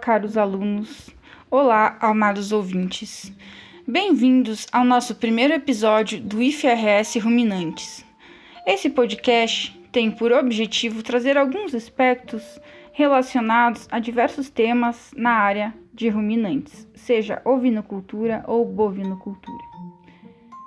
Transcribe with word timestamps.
Caros 0.00 0.38
alunos. 0.38 1.10
Olá, 1.50 1.98
amados 2.00 2.52
ouvintes. 2.52 3.30
Bem-vindos 3.86 4.66
ao 4.72 4.82
nosso 4.82 5.14
primeiro 5.14 5.52
episódio 5.52 6.18
do 6.18 6.40
IFRS 6.40 7.18
Ruminantes. 7.18 8.02
Esse 8.66 8.88
podcast 8.88 9.78
tem 9.92 10.10
por 10.10 10.32
objetivo 10.32 11.02
trazer 11.02 11.36
alguns 11.36 11.74
aspectos 11.74 12.58
relacionados 12.92 13.86
a 13.90 13.98
diversos 13.98 14.48
temas 14.48 15.10
na 15.14 15.32
área 15.32 15.74
de 15.92 16.08
ruminantes, 16.08 16.88
seja 16.94 17.42
ovinocultura 17.44 18.42
ou 18.46 18.64
bovinocultura. 18.64 19.64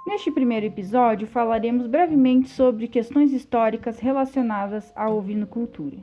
Neste 0.06 0.30
primeiro 0.30 0.68
episódio, 0.68 1.26
falaremos 1.26 1.88
brevemente 1.88 2.50
sobre 2.50 2.88
questões 2.88 3.34
históricas 3.34 4.00
relacionadas 4.00 4.94
à 4.96 5.10
ovinocultura. 5.10 5.98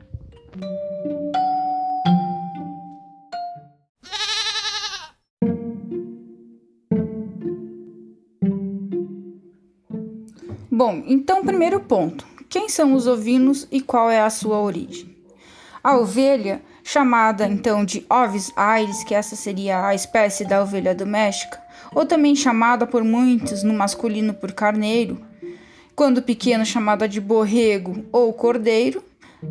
Bom, 10.83 11.03
então, 11.05 11.45
primeiro 11.45 11.79
ponto: 11.81 12.25
quem 12.49 12.67
são 12.67 12.95
os 12.95 13.05
ovinos 13.05 13.67
e 13.71 13.79
qual 13.81 14.09
é 14.09 14.19
a 14.19 14.31
sua 14.31 14.59
origem? 14.59 15.15
A 15.83 15.95
ovelha, 15.95 16.59
chamada 16.83 17.45
então 17.45 17.85
de 17.85 18.03
Ovis 18.09 18.51
aires, 18.55 19.03
que 19.03 19.13
essa 19.13 19.35
seria 19.35 19.85
a 19.85 19.93
espécie 19.93 20.43
da 20.43 20.59
ovelha 20.59 20.95
doméstica, 20.95 21.61
ou 21.93 22.03
também 22.03 22.35
chamada 22.35 22.87
por 22.87 23.03
muitos 23.03 23.61
no 23.61 23.75
masculino 23.75 24.33
por 24.33 24.53
carneiro, 24.53 25.21
quando 25.95 26.23
pequeno 26.23 26.65
chamada 26.65 27.07
de 27.07 27.21
borrego 27.21 28.03
ou 28.11 28.33
cordeiro, 28.33 29.03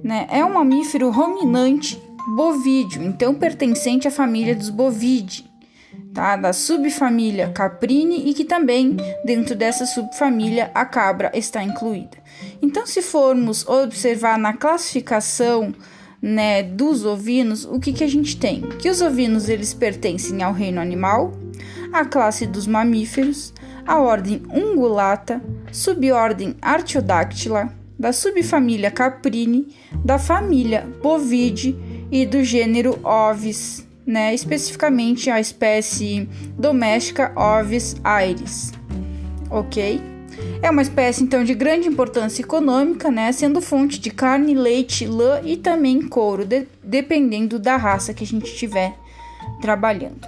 né, 0.02 0.26
é 0.30 0.44
um 0.44 0.54
mamífero 0.54 1.10
ruminante 1.10 2.02
bovídeo, 2.26 3.04
então 3.04 3.36
pertencente 3.36 4.08
à 4.08 4.10
família 4.10 4.56
dos 4.56 4.68
bovidae 4.68 5.48
tá? 6.12 6.36
da 6.36 6.52
subfamília 6.52 7.48
Caprine 7.48 8.28
e 8.28 8.34
que 8.34 8.44
também 8.44 8.96
dentro 9.24 9.54
dessa 9.54 9.86
subfamília 9.86 10.70
a 10.74 10.84
cabra 10.84 11.30
está 11.34 11.62
incluída. 11.62 12.18
Então, 12.62 12.86
se 12.86 13.02
formos 13.02 13.66
observar 13.66 14.38
na 14.38 14.52
classificação 14.52 15.74
né, 16.20 16.62
dos 16.62 17.04
ovinos, 17.04 17.64
o 17.64 17.78
que, 17.78 17.92
que 17.92 18.04
a 18.04 18.08
gente 18.08 18.36
tem? 18.36 18.62
Que 18.78 18.90
os 18.90 19.00
ovinos 19.00 19.48
eles 19.48 19.72
pertencem 19.74 20.42
ao 20.42 20.52
reino 20.52 20.80
animal, 20.80 21.32
à 21.92 22.04
classe 22.04 22.46
dos 22.46 22.66
mamíferos, 22.66 23.52
à 23.86 23.98
ordem 23.98 24.42
ungulata, 24.52 25.42
subordem 25.72 26.54
Artiodactyla, 26.60 27.72
da 27.98 28.12
subfamília 28.12 28.90
Caprine, 28.90 29.74
da 30.02 30.18
família 30.18 30.86
Bovide 31.02 31.76
e 32.10 32.24
do 32.24 32.42
gênero 32.42 32.98
Ovis 33.04 33.89
né, 34.10 34.34
especificamente 34.34 35.30
a 35.30 35.40
espécie 35.40 36.28
doméstica 36.58 37.32
Ovis 37.36 37.96
aires, 38.02 38.72
ok? 39.48 40.00
É 40.62 40.70
uma 40.70 40.82
espécie 40.82 41.22
então 41.22 41.44
de 41.44 41.54
grande 41.54 41.88
importância 41.88 42.42
econômica, 42.42 43.10
né, 43.10 43.32
sendo 43.32 43.60
fonte 43.60 43.98
de 43.98 44.10
carne, 44.10 44.54
leite, 44.54 45.06
lã 45.06 45.40
e 45.44 45.56
também 45.56 46.02
couro, 46.02 46.44
de, 46.44 46.66
dependendo 46.82 47.58
da 47.58 47.76
raça 47.76 48.12
que 48.12 48.24
a 48.24 48.26
gente 48.26 48.46
estiver 48.46 48.94
trabalhando. 49.60 50.26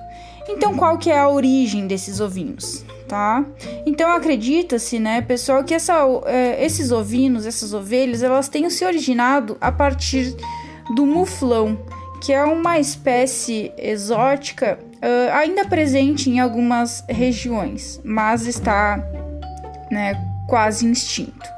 Então, 0.49 0.75
qual 0.75 0.99
que 0.99 1.11
é 1.11 1.19
a 1.19 1.29
origem 1.29 1.87
desses 1.87 2.21
ovinos? 2.21 2.85
Tá? 3.09 3.45
Então 3.85 4.11
acredita-se, 4.11 4.99
né, 4.99 5.21
pessoal, 5.21 5.63
que 5.65 5.75
essa, 5.75 5.99
é, 6.25 6.65
esses 6.65 6.91
ovinos, 6.91 7.45
essas 7.45 7.75
ovelhas, 7.75 8.23
elas 8.23 8.49
tenham 8.49 8.71
se 8.71 8.87
originado 8.87 9.57
a 9.61 9.71
partir 9.71 10.35
do 10.95 11.05
muflão, 11.05 11.79
que 12.23 12.33
é 12.33 12.45
uma 12.45 12.79
espécie 12.79 13.73
exótica 13.77 14.79
uh, 14.81 15.33
ainda 15.33 15.65
presente 15.65 16.31
em 16.31 16.39
algumas 16.39 17.05
regiões, 17.09 18.01
mas 18.05 18.47
está 18.47 18.97
né, 19.91 20.15
quase 20.49 20.89
extinto. 20.89 21.51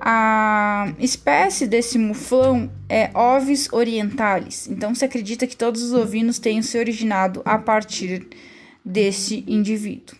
A 0.00 0.92
espécie 0.98 1.68
desse 1.68 1.96
muflão 1.96 2.68
é 2.88 3.08
Ovis 3.14 3.72
orientalis, 3.72 4.66
então 4.68 4.92
se 4.96 5.04
acredita 5.04 5.46
que 5.46 5.56
todos 5.56 5.80
os 5.80 5.92
ovinos 5.92 6.40
tenham 6.40 6.60
se 6.60 6.76
originado 6.76 7.40
a 7.44 7.56
partir 7.56 8.26
desse 8.84 9.44
indivíduo, 9.46 10.16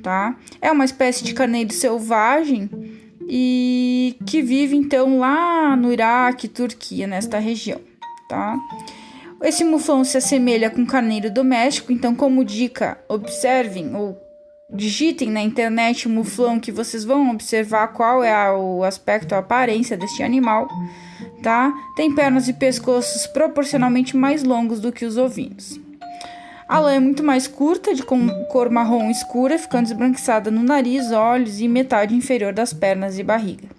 tá? 0.00 0.36
É 0.62 0.70
uma 0.70 0.84
espécie 0.84 1.24
de 1.24 1.34
carneiro 1.34 1.74
selvagem 1.74 2.70
e 3.28 4.16
que 4.24 4.40
vive 4.40 4.76
então 4.76 5.18
lá 5.18 5.74
no 5.74 5.92
Iraque, 5.92 6.46
Turquia, 6.46 7.08
nesta 7.08 7.40
região, 7.40 7.80
tá? 8.28 8.56
Esse 9.42 9.64
muflão 9.64 10.02
se 10.02 10.16
assemelha 10.16 10.68
com 10.68 10.84
carneiro 10.84 11.30
doméstico, 11.30 11.92
então, 11.92 12.14
como 12.14 12.44
dica, 12.44 12.98
observem 13.08 13.94
ou 13.94 14.20
digitem 14.70 15.30
na 15.30 15.40
internet 15.40 16.06
o 16.06 16.10
muflão 16.10 16.60
que 16.60 16.72
vocês 16.72 17.04
vão 17.04 17.30
observar 17.30 17.88
qual 17.88 18.22
é 18.22 18.52
o 18.52 18.82
aspecto, 18.82 19.34
a 19.34 19.38
aparência 19.38 19.96
deste 19.96 20.22
animal, 20.22 20.68
tá? 21.42 21.72
Tem 21.96 22.14
pernas 22.14 22.48
e 22.48 22.52
pescoços 22.52 23.26
proporcionalmente 23.28 24.16
mais 24.16 24.42
longos 24.42 24.80
do 24.80 24.92
que 24.92 25.04
os 25.04 25.16
ovinos. 25.16 25.80
A 26.68 26.80
lã 26.80 26.92
é 26.92 27.00
muito 27.00 27.22
mais 27.22 27.46
curta, 27.46 27.94
de 27.94 28.02
cor 28.02 28.68
marrom 28.70 29.08
escura, 29.08 29.58
ficando 29.58 29.86
esbranquiçada 29.86 30.50
no 30.50 30.62
nariz, 30.62 31.10
olhos 31.12 31.60
e 31.60 31.68
metade 31.68 32.14
inferior 32.14 32.52
das 32.52 32.74
pernas 32.74 33.18
e 33.18 33.22
barriga. 33.22 33.77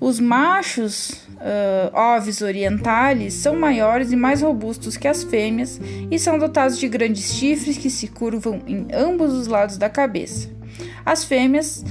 Os 0.00 0.20
machos 0.20 1.10
uh, 1.10 2.16
ovis 2.16 2.42
orientales 2.42 3.34
são 3.34 3.58
maiores 3.58 4.12
e 4.12 4.16
mais 4.16 4.42
robustos 4.42 4.96
que 4.96 5.08
as 5.08 5.24
fêmeas 5.24 5.80
e 6.10 6.18
são 6.18 6.38
dotados 6.38 6.78
de 6.78 6.88
grandes 6.88 7.34
chifres 7.34 7.78
que 7.78 7.90
se 7.90 8.08
curvam 8.08 8.60
em 8.66 8.86
ambos 8.92 9.32
os 9.32 9.46
lados 9.46 9.78
da 9.78 9.88
cabeça. 9.88 10.50
As 11.04 11.24
fêmeas 11.24 11.84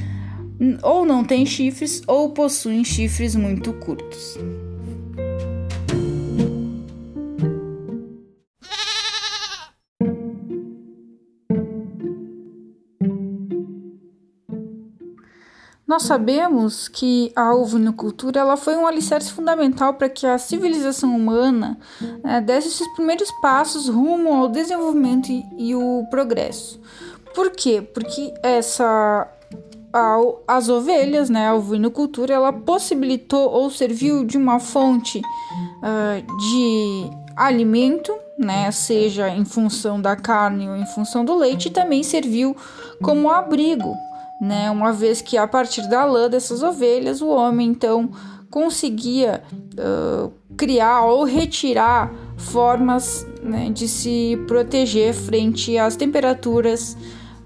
ou 0.84 1.06
não 1.06 1.24
têm 1.24 1.46
chifres 1.46 2.02
ou 2.08 2.30
possuem 2.30 2.84
chifres 2.84 3.36
muito 3.36 3.74
curtos. 3.74 4.38
Nós 15.96 16.04
sabemos 16.04 16.90
que 16.90 17.32
a 17.34 17.56
ovinocultura 17.56 18.42
ela 18.42 18.58
foi 18.58 18.76
um 18.76 18.86
alicerce 18.86 19.32
fundamental 19.32 19.94
para 19.94 20.10
que 20.10 20.28
a 20.28 20.38
civilização 20.38 21.16
humana 21.16 21.78
né, 22.22 22.42
desse 22.42 22.68
esses 22.68 22.88
primeiros 22.96 23.32
passos 23.42 23.88
rumo 23.88 24.34
ao 24.34 24.50
desenvolvimento 24.50 25.32
e, 25.32 25.46
e 25.58 25.74
o 25.74 26.06
progresso. 26.12 26.82
Por 27.34 27.50
quê? 27.52 27.82
Porque 27.82 28.34
essa 28.44 29.26
as 30.46 30.68
ovelhas, 30.68 31.30
né, 31.30 31.48
a 31.48 31.56
ovinocultura, 31.56 32.34
ela 32.34 32.52
possibilitou 32.52 33.50
ou 33.50 33.70
serviu 33.70 34.26
de 34.26 34.38
uma 34.38 34.60
fonte 34.60 35.20
uh, 35.20 36.38
de 36.38 37.10
alimento, 37.38 38.14
né, 38.38 38.70
seja 38.70 39.30
em 39.30 39.46
função 39.46 40.02
da 40.02 40.18
carne 40.18 40.68
ou 40.68 40.76
em 40.76 40.86
função 40.88 41.24
do 41.24 41.34
leite, 41.34 41.70
e 41.70 41.72
também 41.72 42.04
serviu 42.04 42.54
como 43.02 43.30
abrigo 43.30 43.96
né? 44.40 44.70
Uma 44.70 44.92
vez 44.92 45.22
que 45.22 45.38
a 45.38 45.48
partir 45.48 45.88
da 45.90 46.06
lã 46.06 46.30
dessas 46.30 46.62
ovelhas 46.62 47.22
o 47.22 47.28
homem 47.28 47.70
então 47.70 48.10
conseguia 48.50 49.44
uh, 49.74 50.32
criar 50.56 51.02
ou 51.06 51.24
retirar 51.24 52.14
formas 52.38 53.26
né, 53.42 53.70
de 53.70 53.88
se 53.88 54.38
proteger 54.48 55.14
frente 55.14 55.78
às 55.78 55.96
temperaturas 55.96 56.98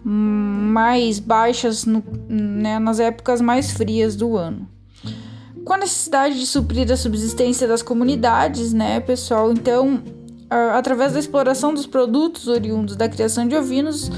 mais 0.04 1.20
baixas 1.20 1.86
no, 1.86 2.04
né, 2.28 2.80
nas 2.80 3.00
épocas 3.00 3.42
mais 3.42 3.72
frias 3.72 4.16
do 4.16 4.38
ano. 4.38 4.68
Com 5.66 5.74
a 5.74 5.78
necessidade 5.78 6.40
de 6.40 6.48
suprir 6.48 6.92
a 6.92 6.98
subsistência 6.98 7.68
das 7.68 7.82
comunidades, 7.82 8.74
né, 8.74 9.00
pessoal, 9.00 9.52
então, 9.52 10.02
através 10.74 11.14
da 11.14 11.20
exploração 11.20 11.74
dos 11.74 11.86
produtos 11.86 12.48
oriundos 12.48 12.96
da 12.96 13.10
criação 13.10 13.48
de 13.48 13.56
ovinos, 13.56 14.10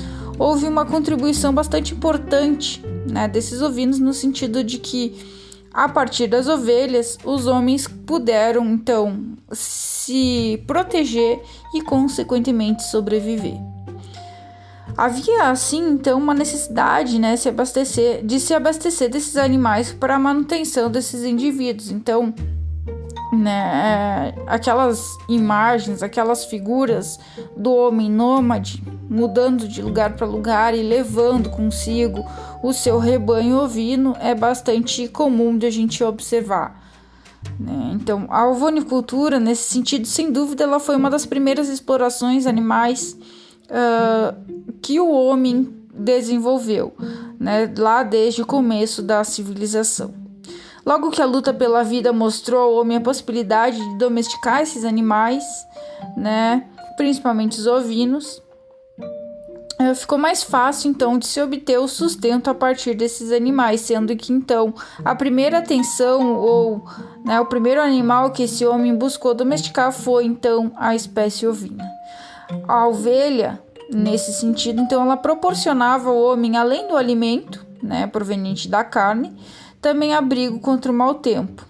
houve 0.41 0.67
uma 0.67 0.83
contribuição 0.87 1.53
bastante 1.53 1.93
importante 1.93 2.83
né, 3.07 3.27
desses 3.27 3.61
ovinos, 3.61 3.99
no 3.99 4.11
sentido 4.11 4.63
de 4.63 4.79
que, 4.79 5.15
a 5.71 5.87
partir 5.87 6.25
das 6.25 6.47
ovelhas, 6.47 7.15
os 7.23 7.45
homens 7.45 7.87
puderam 7.87 8.65
então 8.65 9.35
se 9.51 10.63
proteger 10.65 11.39
e, 11.75 11.81
consequentemente, 11.83 12.81
sobreviver. 12.81 13.53
Havia 14.97 15.43
assim 15.43 15.91
então 15.91 16.17
uma 16.17 16.33
necessidade, 16.33 17.19
né, 17.19 17.37
se 17.37 17.47
abastecer, 17.47 18.25
de 18.25 18.39
se 18.39 18.55
abastecer 18.55 19.11
desses 19.11 19.37
animais 19.37 19.93
para 19.93 20.15
a 20.15 20.19
manutenção 20.19 20.89
desses 20.89 21.23
indivíduos. 21.23 21.91
Então, 21.91 22.33
né, 23.33 24.33
aquelas 24.47 25.17
imagens, 25.27 26.03
aquelas 26.03 26.45
figuras 26.45 27.19
do 27.55 27.73
homem 27.73 28.09
nômade 28.09 28.83
mudando 29.09 29.67
de 29.67 29.81
lugar 29.81 30.15
para 30.15 30.25
lugar 30.25 30.73
e 30.73 30.81
levando 30.81 31.49
consigo 31.49 32.25
o 32.63 32.71
seu 32.71 32.97
rebanho 32.99 33.57
ovino 33.57 34.15
é 34.19 34.33
bastante 34.33 35.07
comum 35.07 35.57
de 35.57 35.65
a 35.65 35.69
gente 35.69 36.03
observar. 36.03 36.81
Né? 37.59 37.91
Então, 37.93 38.27
a 38.29 38.47
ovonicultura, 38.47 39.39
nesse 39.39 39.63
sentido, 39.63 40.07
sem 40.07 40.31
dúvida, 40.31 40.63
ela 40.63 40.79
foi 40.79 40.95
uma 40.95 41.09
das 41.09 41.25
primeiras 41.25 41.67
explorações 41.69 42.45
animais 42.45 43.17
uh, 43.65 44.35
que 44.81 44.99
o 44.99 45.11
homem 45.11 45.73
desenvolveu, 45.93 46.93
né? 47.39 47.71
lá 47.77 48.03
desde 48.03 48.41
o 48.41 48.45
começo 48.45 49.01
da 49.01 49.23
civilização. 49.23 50.20
Logo 50.85 51.11
que 51.11 51.21
a 51.21 51.25
luta 51.25 51.53
pela 51.53 51.83
vida 51.83 52.11
mostrou 52.11 52.61
ao 52.61 52.73
homem 52.73 52.97
a 52.97 53.01
possibilidade 53.01 53.77
de 53.77 53.97
domesticar 53.97 54.61
esses 54.61 54.83
animais, 54.83 55.43
né? 56.17 56.65
principalmente 56.97 57.59
os 57.59 57.67
ovinos, 57.67 58.41
eh, 59.81 59.95
ficou 59.95 60.17
mais 60.17 60.43
fácil 60.43 60.91
então 60.91 61.17
de 61.17 61.25
se 61.25 61.41
obter 61.41 61.79
o 61.79 61.87
sustento 61.87 62.49
a 62.49 62.53
partir 62.53 62.93
desses 62.93 63.31
animais, 63.31 63.81
sendo 63.81 64.15
que 64.15 64.31
então 64.31 64.73
a 65.03 65.15
primeira 65.15 65.57
atenção 65.57 66.35
ou 66.35 66.83
né, 67.25 67.39
o 67.39 67.45
primeiro 67.45 67.81
animal 67.81 68.31
que 68.31 68.43
esse 68.43 68.63
homem 68.65 68.95
buscou 68.95 69.33
domesticar 69.33 69.91
foi 69.91 70.25
então 70.25 70.71
a 70.75 70.95
espécie 70.95 71.47
ovina. 71.47 71.83
A 72.67 72.87
ovelha, 72.87 73.59
nesse 73.91 74.33
sentido, 74.33 74.81
então 74.81 75.01
ela 75.01 75.17
proporcionava 75.17 76.09
ao 76.09 76.17
homem, 76.17 76.57
além 76.57 76.87
do 76.87 76.95
alimento, 76.95 77.65
né, 77.81 78.05
proveniente 78.05 78.67
da 78.67 78.83
carne, 78.83 79.35
também 79.81 80.13
abrigo 80.13 80.59
contra 80.59 80.91
o 80.91 80.95
mau 80.95 81.15
tempo. 81.15 81.65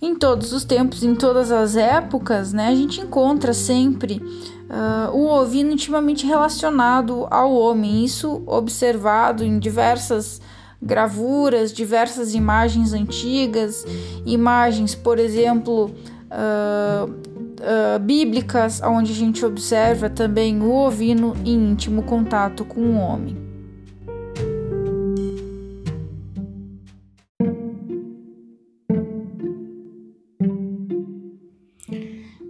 Em 0.00 0.14
todos 0.14 0.52
os 0.52 0.64
tempos, 0.64 1.02
em 1.02 1.14
todas 1.14 1.50
as 1.50 1.76
épocas, 1.76 2.52
né, 2.52 2.68
a 2.68 2.74
gente 2.74 3.00
encontra 3.00 3.52
sempre 3.52 4.22
uh, 4.70 5.12
o 5.12 5.26
ovino 5.26 5.72
intimamente 5.72 6.24
relacionado 6.24 7.26
ao 7.30 7.52
homem, 7.52 8.04
isso 8.04 8.42
observado 8.46 9.44
em 9.44 9.58
diversas 9.58 10.40
gravuras, 10.80 11.72
diversas 11.72 12.32
imagens 12.34 12.92
antigas, 12.92 13.84
imagens, 14.24 14.94
por 14.94 15.18
exemplo, 15.18 15.86
uh, 16.30 17.10
uh, 17.10 17.98
bíblicas, 17.98 18.80
onde 18.84 19.10
a 19.10 19.16
gente 19.16 19.44
observa 19.44 20.08
também 20.08 20.62
o 20.62 20.72
ovino 20.72 21.34
em 21.44 21.72
íntimo 21.72 22.04
contato 22.04 22.64
com 22.64 22.80
o 22.80 22.96
homem. 22.96 23.47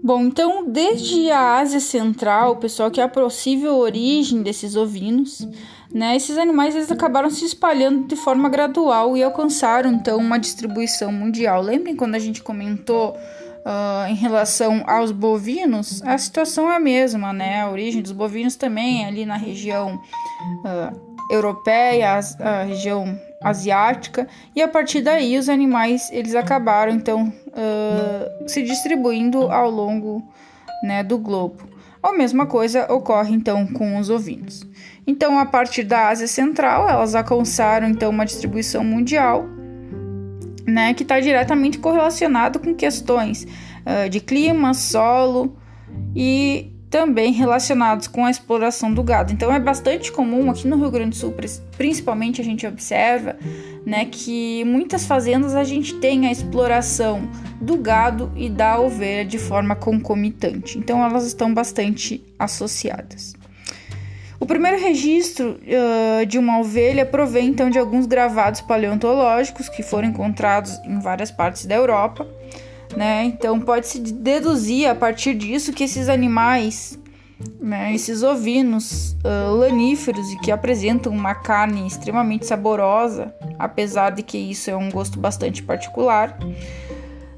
Bom, 0.09 0.23
então, 0.23 0.65
desde 0.67 1.31
a 1.31 1.59
Ásia 1.59 1.81
Central, 1.81 2.57
pessoal, 2.57 2.91
que 2.91 2.99
é 2.99 3.05
a 3.05 3.09
possível 3.09 3.77
origem 3.77 4.43
desses 4.43 4.75
ovinos, 4.75 5.47
né, 5.93 6.17
esses 6.17 6.39
animais 6.39 6.75
eles 6.75 6.91
acabaram 6.91 7.29
se 7.29 7.45
espalhando 7.45 8.07
de 8.07 8.17
forma 8.17 8.49
gradual 8.49 9.19
e 9.19 9.23
alcançaram, 9.23 9.93
então, 9.93 10.17
uma 10.17 10.39
distribuição 10.39 11.13
mundial. 11.13 11.61
Lembrem 11.61 11.95
quando 11.95 12.15
a 12.15 12.19
gente 12.19 12.43
comentou 12.43 13.11
uh, 13.11 14.09
em 14.09 14.15
relação 14.15 14.83
aos 14.87 15.13
bovinos? 15.13 16.01
A 16.03 16.17
situação 16.17 16.73
é 16.73 16.77
a 16.77 16.81
mesma, 16.81 17.31
né? 17.35 17.61
A 17.61 17.71
origem 17.71 18.01
dos 18.01 18.13
bovinos 18.13 18.57
também 18.57 19.05
é 19.05 19.09
ali 19.09 19.27
na 19.27 19.37
região 19.37 20.01
uh, 20.65 21.08
europeia, 21.31 22.21
a 22.41 22.63
região 22.63 23.19
asiática, 23.43 24.27
e 24.55 24.63
a 24.63 24.69
partir 24.69 25.01
daí 25.01 25.39
os 25.39 25.49
animais 25.49 26.11
eles 26.13 26.35
acabaram 26.35 26.93
então 26.93 27.33
uh, 27.49 28.49
se 28.49 28.63
distribuindo 28.63 29.51
ao 29.51 29.71
longo 29.71 30.23
né, 30.83 31.03
do 31.03 31.19
globo. 31.19 31.69
A 32.03 32.13
mesma 32.13 32.47
coisa 32.47 32.91
ocorre 32.93 33.35
então 33.35 33.67
com 33.67 33.99
os 33.99 34.09
ovinos. 34.09 34.67
Então, 35.07 35.39
a 35.39 35.47
partir 35.47 35.85
da 35.85 36.09
Ásia 36.09 36.29
Central, 36.29 36.89
elas 36.89 37.15
alcançaram 37.15 37.89
então 37.89 38.11
uma 38.11 38.25
distribuição 38.25 38.85
mundial, 38.85 39.45
né, 40.67 40.95
que 40.95 41.03
está 41.03 41.19
diretamente 41.19 41.79
correlacionado 41.79 42.59
com 42.59 42.75
questões 42.75 43.45
uh, 43.45 44.09
de 44.09 44.21
clima, 44.21 44.75
solo 44.75 45.57
e 46.15 46.73
também 46.90 47.32
relacionados 47.32 48.06
com 48.06 48.25
a 48.25 48.31
exploração 48.31 48.93
do 48.93 49.02
gado. 49.02 49.32
Então 49.32 49.52
é 49.52 49.61
bastante 49.61 50.11
comum 50.11 50.50
aqui 50.50 50.67
no 50.67 50.76
Rio 50.76 50.90
Grande 50.90 51.11
do 51.11 51.17
Sul, 51.17 51.35
principalmente 51.76 52.40
a 52.40 52.44
gente 52.44 52.67
observa, 52.67 53.37
né, 53.85 54.06
que 54.06 54.64
muitas 54.64 55.06
fazendas 55.06 55.55
a 55.55 55.64
gente 55.64 55.94
tem 55.94 56.26
a 56.26 56.32
exploração 56.32 57.29
do 57.61 57.76
gado 57.76 58.32
e 58.37 58.49
da 58.49 58.79
ovelha 58.79 59.25
de 59.25 59.38
forma 59.38 59.75
concomitante. 59.75 60.79
Então 60.79 61.05
elas 61.05 61.26
estão 61.26 61.52
bastante 61.52 62.25
associadas. 62.38 63.35
O 64.40 64.46
primeiro 64.46 64.79
registro 64.79 65.58
uh, 65.58 66.25
de 66.25 66.38
uma 66.38 66.61
ovelha 66.61 67.05
provém 67.05 67.49
então 67.49 67.69
de 67.69 67.79
alguns 67.79 68.06
gravados 68.06 68.61
paleontológicos 68.61 69.69
que 69.69 69.82
foram 69.82 70.08
encontrados 70.08 70.79
em 70.85 71.00
várias 71.00 71.31
partes 71.31 71.67
da 71.67 71.75
Europa 71.75 72.26
né? 72.96 73.25
Então 73.25 73.61
pode-se 73.61 73.99
deduzir 74.00 74.88
a 74.88 74.94
partir 74.94 75.35
disso 75.35 75.73
que 75.73 75.85
esses 75.85 76.08
animais, 76.08 76.99
né, 77.61 77.94
esses 77.94 78.23
ovinos 78.23 79.17
uh, 79.25 79.55
laníferos 79.55 80.31
e 80.32 80.38
que 80.40 80.50
apresentam 80.50 81.12
uma 81.12 81.35
carne 81.35 81.87
extremamente 81.87 82.46
saborosa, 82.46 83.35
apesar 83.58 84.11
de 84.11 84.23
que 84.23 84.38
isso 84.38 84.70
é 84.70 84.76
um 84.76 84.90
gosto 84.90 85.19
bastante 85.19 85.62
particular, 85.62 86.38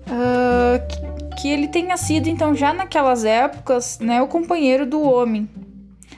uh, 0.06 0.86
que, 1.34 1.42
que 1.42 1.48
ele 1.48 1.68
tenha 1.68 1.96
sido 1.96 2.28
então 2.28 2.54
já 2.54 2.72
naquelas 2.72 3.24
épocas, 3.24 3.98
né, 3.98 4.22
o 4.22 4.26
companheiro 4.26 4.86
do 4.86 5.02
homem. 5.02 5.48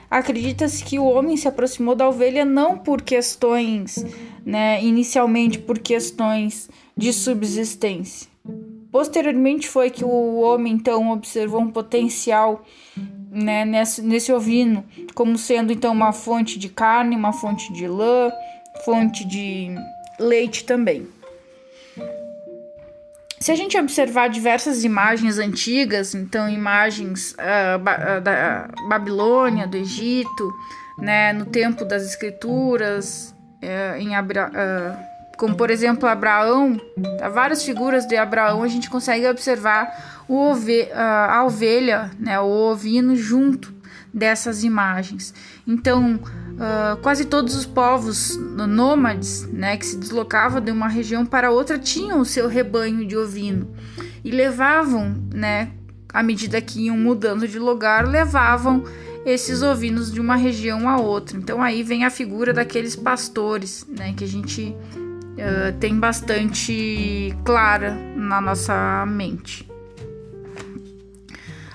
Acredita-se 0.09 0.83
que 0.83 0.99
o 0.99 1.05
homem 1.05 1.35
se 1.35 1.47
aproximou 1.47 1.95
da 1.95 2.07
ovelha 2.07 2.45
não 2.45 2.77
por 2.77 3.01
questões, 3.01 4.05
né, 4.45 4.83
inicialmente 4.83 5.57
por 5.57 5.79
questões 5.79 6.69
de 6.95 7.11
subsistência, 7.11 8.29
Posteriormente 8.93 9.67
foi 9.67 9.89
que 9.89 10.05
o 10.05 10.41
homem 10.41 10.73
então 10.73 11.09
observou 11.09 11.59
um 11.59 11.71
potencial 11.71 12.63
né, 13.31 13.65
nesse, 13.65 14.03
nesse 14.03 14.31
ovino 14.31 14.85
como 15.15 15.35
sendo 15.35 15.73
então 15.73 15.91
uma 15.91 16.13
fonte 16.13 16.59
de 16.59 16.69
carne, 16.69 17.15
uma 17.15 17.33
fonte 17.33 17.73
de 17.73 17.87
lã, 17.87 18.31
fonte 18.85 19.25
de 19.25 19.75
leite 20.19 20.63
também. 20.63 21.07
Se 23.39 23.51
a 23.51 23.55
gente 23.55 23.75
observar 23.79 24.29
diversas 24.29 24.83
imagens 24.83 25.39
antigas, 25.39 26.13
então 26.13 26.47
imagens 26.47 27.31
uh, 27.33 28.21
da 28.21 28.69
Babilônia, 28.87 29.65
do 29.65 29.75
Egito, 29.75 30.53
né, 30.99 31.33
no 31.33 31.47
tempo 31.47 31.83
das 31.83 32.03
escrituras, 32.03 33.33
uh, 33.63 33.97
em 33.97 34.15
Abra 34.15 34.51
uh, 34.51 35.12
como 35.43 35.57
por 35.57 35.69
exemplo 35.69 36.07
Abraão, 36.07 36.79
tá? 37.19 37.27
várias 37.27 37.65
figuras 37.65 38.07
de 38.07 38.15
Abraão 38.15 38.63
a 38.63 38.67
gente 38.69 38.89
consegue 38.89 39.27
observar 39.27 40.23
o 40.25 40.37
ove 40.37 40.87
a 40.93 41.43
ovelha, 41.43 42.11
né, 42.17 42.39
o 42.39 42.45
ovino 42.71 43.13
junto 43.13 43.73
dessas 44.13 44.63
imagens. 44.63 45.33
Então, 45.67 46.15
uh, 46.15 46.95
quase 47.01 47.25
todos 47.25 47.57
os 47.57 47.65
povos 47.65 48.37
nômades, 48.37 49.45
né, 49.51 49.75
que 49.75 49.85
se 49.85 49.97
deslocavam 49.97 50.61
de 50.61 50.71
uma 50.71 50.87
região 50.87 51.25
para 51.25 51.51
outra, 51.51 51.77
tinham 51.77 52.21
o 52.21 52.25
seu 52.25 52.47
rebanho 52.47 53.05
de 53.05 53.17
ovino 53.17 53.75
e 54.23 54.31
levavam, 54.31 55.13
né, 55.33 55.71
à 56.13 56.23
medida 56.23 56.61
que 56.61 56.85
iam 56.85 56.95
mudando 56.97 57.45
de 57.49 57.59
lugar, 57.59 58.07
levavam 58.07 58.85
esses 59.25 59.61
ovinos 59.61 60.09
de 60.09 60.21
uma 60.21 60.37
região 60.37 60.87
a 60.87 60.95
outra. 60.95 61.37
Então 61.37 61.61
aí 61.61 61.83
vem 61.83 62.05
a 62.05 62.09
figura 62.09 62.53
daqueles 62.53 62.95
pastores, 62.95 63.85
né, 63.89 64.13
que 64.15 64.23
a 64.23 64.27
gente 64.27 64.73
uh, 65.33 65.77
tem 65.79 65.99
bastante 65.99 67.35
clara 67.43 67.91
na 68.15 68.39
nossa 68.39 69.05
mente. 69.05 69.69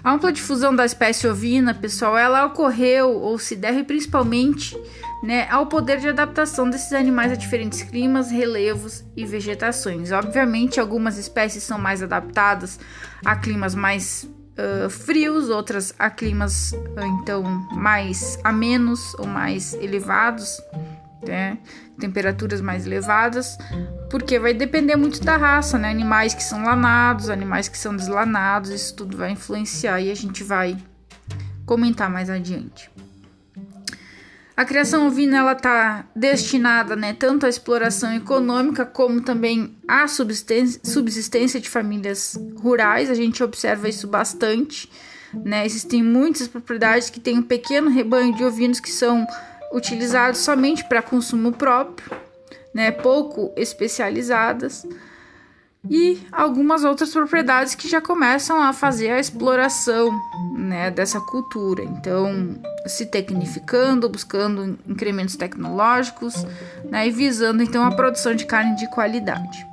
A 0.02 0.12
ampla 0.12 0.32
difusão 0.32 0.74
da 0.74 0.86
espécie 0.86 1.28
ovina, 1.28 1.74
pessoal, 1.74 2.16
ela 2.16 2.46
ocorreu 2.46 3.10
ou 3.10 3.38
se 3.38 3.56
deve 3.56 3.82
principalmente 3.82 4.74
né, 5.22 5.48
ao 5.50 5.66
poder 5.66 5.98
de 5.98 6.08
adaptação 6.08 6.70
desses 6.70 6.92
animais 6.92 7.32
a 7.32 7.34
diferentes 7.34 7.82
climas, 7.82 8.30
relevos 8.30 9.04
e 9.16 9.26
vegetações. 9.26 10.12
Obviamente, 10.12 10.78
algumas 10.78 11.18
espécies 11.18 11.62
são 11.62 11.78
mais 11.78 12.02
adaptadas 12.02 12.78
a 13.24 13.36
climas 13.36 13.74
mais 13.74 14.28
uh, 14.58 14.88
frios, 14.88 15.48
outras 15.48 15.92
a 15.98 16.08
climas 16.08 16.72
uh, 16.72 17.04
então 17.20 17.42
mais 17.72 18.38
amenos 18.44 19.14
ou 19.18 19.26
mais 19.26 19.74
elevados 19.74 20.58
né? 21.26 21.58
Temperaturas 21.98 22.60
mais 22.60 22.86
elevadas, 22.86 23.58
porque 24.10 24.38
vai 24.38 24.54
depender 24.54 24.96
muito 24.96 25.22
da 25.22 25.36
raça, 25.36 25.78
né? 25.78 25.90
Animais 25.90 26.34
que 26.34 26.42
são 26.42 26.62
lanados, 26.62 27.28
animais 27.30 27.68
que 27.68 27.78
são 27.78 27.94
deslanados, 27.94 28.70
isso 28.70 28.94
tudo 28.94 29.16
vai 29.16 29.30
influenciar 29.32 30.00
e 30.00 30.10
a 30.10 30.14
gente 30.14 30.44
vai 30.44 30.76
comentar 31.66 32.10
mais 32.10 32.30
adiante. 32.30 32.90
A 34.58 34.64
criação 34.64 35.06
ovina 35.06 35.38
ela 35.38 35.52
está 35.52 36.04
destinada, 36.16 36.96
né, 36.96 37.12
tanto 37.12 37.46
à 37.46 37.48
exploração 37.48 38.12
econômica 38.12 38.84
como 38.84 39.20
também 39.20 39.76
à 39.86 40.08
subsistência, 40.08 40.80
subsistência 40.82 41.60
de 41.60 41.68
famílias 41.68 42.36
rurais. 42.56 43.08
A 43.08 43.14
gente 43.14 43.40
observa 43.40 43.88
isso 43.88 44.08
bastante, 44.08 44.90
né? 45.32 45.64
Existem 45.64 46.02
muitas 46.02 46.48
propriedades 46.48 47.08
que 47.08 47.20
têm 47.20 47.38
um 47.38 47.42
pequeno 47.42 47.88
rebanho 47.88 48.34
de 48.34 48.42
ovinos 48.42 48.80
que 48.80 48.90
são 48.90 49.24
utilizados 49.72 50.40
somente 50.40 50.84
para 50.88 51.02
consumo 51.02 51.52
próprio, 51.52 52.10
né, 52.74 52.90
pouco 52.90 53.52
especializadas, 53.56 54.86
e 55.88 56.20
algumas 56.32 56.84
outras 56.84 57.10
propriedades 57.10 57.74
que 57.74 57.88
já 57.88 58.00
começam 58.00 58.60
a 58.60 58.72
fazer 58.72 59.10
a 59.10 59.20
exploração 59.20 60.10
né, 60.56 60.90
dessa 60.90 61.20
cultura. 61.20 61.82
Então, 61.82 62.58
se 62.86 63.06
tecnificando, 63.06 64.08
buscando 64.08 64.78
incrementos 64.86 65.36
tecnológicos 65.36 66.44
né, 66.84 67.06
e 67.06 67.10
visando 67.10 67.62
então 67.62 67.84
a 67.84 67.94
produção 67.94 68.34
de 68.34 68.44
carne 68.44 68.76
de 68.76 68.90
qualidade. 68.90 69.66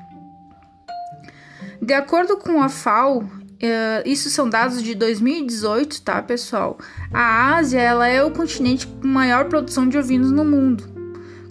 De 1.82 1.94
acordo 1.94 2.38
com 2.38 2.62
a 2.62 2.70
FAO, 2.70 3.24
Uh, 3.56 4.04
isso 4.06 4.30
são 4.30 4.50
dados 4.50 4.84
de 4.84 4.94
2018, 4.94 6.02
tá, 6.02 6.22
pessoal? 6.22 6.78
A 7.14 7.56
Ásia 7.56 7.80
ela 7.80 8.08
é 8.08 8.24
o 8.24 8.32
continente 8.32 8.86
com 8.86 9.08
maior 9.08 9.46
produção 9.46 9.88
de 9.88 9.98
ovinos 9.98 10.30
no 10.30 10.44
mundo, 10.44 10.84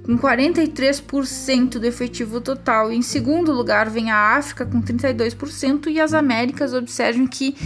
com 0.04 0.18
43% 0.18 1.78
do 1.78 1.86
efetivo 1.86 2.40
total. 2.40 2.92
Em 2.92 3.00
segundo 3.00 3.52
lugar 3.52 3.88
vem 3.88 4.10
a 4.10 4.36
África 4.36 4.66
com 4.66 4.82
32% 4.82 5.86
e 5.86 5.98
as 5.98 6.12
Américas, 6.12 6.74
observem 6.74 7.26
que 7.26 7.56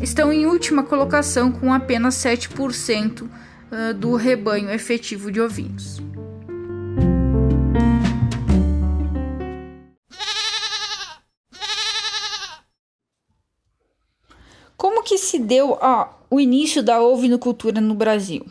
estão 0.00 0.32
em 0.32 0.44
última 0.44 0.82
colocação 0.82 1.52
com 1.52 1.72
apenas 1.72 2.16
7% 2.16 3.22
uh, 3.22 3.94
do 3.94 4.16
rebanho 4.16 4.70
efetivo 4.70 5.30
de 5.30 5.40
ovinos. 5.40 6.02
Se 15.34 15.38
deu 15.40 15.76
ó, 15.80 16.08
o 16.30 16.38
início 16.38 16.80
da 16.80 17.02
ovinocultura 17.02 17.80
no 17.80 17.94
Brasil? 17.94 18.46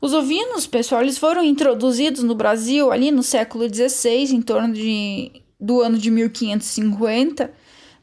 Os 0.00 0.12
ovinos, 0.12 0.66
pessoal, 0.66 1.02
eles 1.02 1.16
foram 1.16 1.44
introduzidos 1.44 2.24
no 2.24 2.34
Brasil 2.34 2.90
ali 2.90 3.12
no 3.12 3.22
século 3.22 3.64
XVI, 3.72 4.34
em 4.34 4.42
torno 4.42 4.74
de, 4.74 5.30
do 5.58 5.80
ano 5.80 5.96
de 5.96 6.10
1550, 6.10 7.52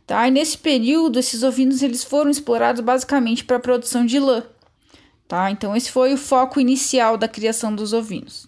tá? 0.07 0.25
E 0.25 0.31
nesse 0.31 0.57
período, 0.57 1.19
esses 1.19 1.43
ovinos 1.43 1.83
eles 1.83 2.01
foram 2.01 2.31
explorados 2.31 2.81
basicamente 2.81 3.43
para 3.43 3.57
a 3.57 3.59
produção 3.59 4.05
de 4.05 4.19
lã, 4.19 4.41
tá? 5.27 5.51
Então 5.51 5.75
esse 5.75 5.91
foi 5.91 6.13
o 6.13 6.17
foco 6.17 6.61
inicial 6.61 7.17
da 7.17 7.27
criação 7.27 7.75
dos 7.75 7.91
ovinos. 7.91 8.47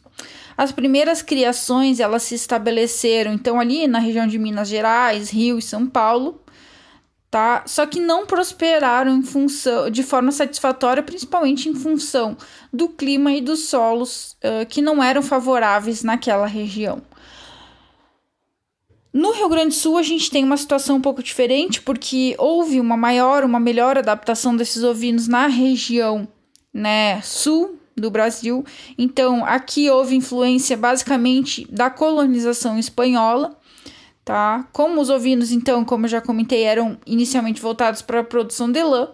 As 0.58 0.72
primeiras 0.72 1.22
criações 1.22 2.00
elas 2.00 2.24
se 2.24 2.36
estabeleceram 2.36 3.34
então 3.34 3.60
ali 3.60 3.88
na 3.88 4.00
região 4.00 4.26
de 4.26 4.40
Minas 4.40 4.70
Gerais, 4.70 5.30
Rio 5.30 5.60
e 5.60 5.62
São 5.62 5.86
Paulo, 5.86 6.43
tá? 7.34 7.64
Só 7.66 7.88
que 7.88 8.00
não 8.00 8.28
prosperaram 8.28 9.18
em 9.18 9.24
função, 9.24 9.90
de 9.90 10.04
forma 10.04 10.32
satisfatória, 10.32 11.02
principalmente 11.02 11.68
em 11.68 11.74
função 11.74 12.38
do 12.72 12.88
clima 12.88 13.32
e 13.32 13.42
dos 13.42 13.70
solos 13.70 14.38
uh, 14.44 14.64
que 14.68 14.84
não 14.84 15.04
eram 15.04 15.24
favoráveis 15.24 16.04
naquela 16.04 16.46
região. 16.46 17.02
No 19.12 19.32
Rio 19.32 19.50
Grande 19.50 19.70
do 19.70 19.74
Sul, 19.74 19.98
a 19.98 20.04
gente 20.04 20.30
tem 20.30 20.44
uma 20.44 20.58
situação 20.58 20.98
um 20.98 21.02
pouco 21.02 21.24
diferente, 21.24 21.82
porque 21.82 22.36
houve 22.38 22.80
uma 22.80 22.96
maior, 22.96 23.44
uma 23.44 23.60
melhor 23.60 23.98
adaptação 23.98 24.56
desses 24.56 24.84
ovinos 24.84 25.28
na 25.28 25.48
região 25.48 26.28
né, 26.72 27.20
sul 27.24 27.80
do 27.98 28.12
Brasil. 28.12 28.64
Então, 28.96 29.44
aqui 29.44 29.90
houve 29.90 30.16
influência 30.16 30.78
basicamente 30.78 31.68
da 31.72 31.90
colonização 31.90 32.78
espanhola 32.78 33.58
tá? 34.24 34.68
Como 34.72 35.02
os 35.02 35.10
ovinos, 35.10 35.52
então, 35.52 35.84
como 35.84 36.06
eu 36.06 36.10
já 36.10 36.22
comentei, 36.22 36.64
eram 36.64 36.98
inicialmente 37.06 37.62
voltados 37.62 38.02
para 38.02 38.22
a 38.22 38.24
produção 38.24 38.72
de 38.72 38.84
lã, 38.84 39.10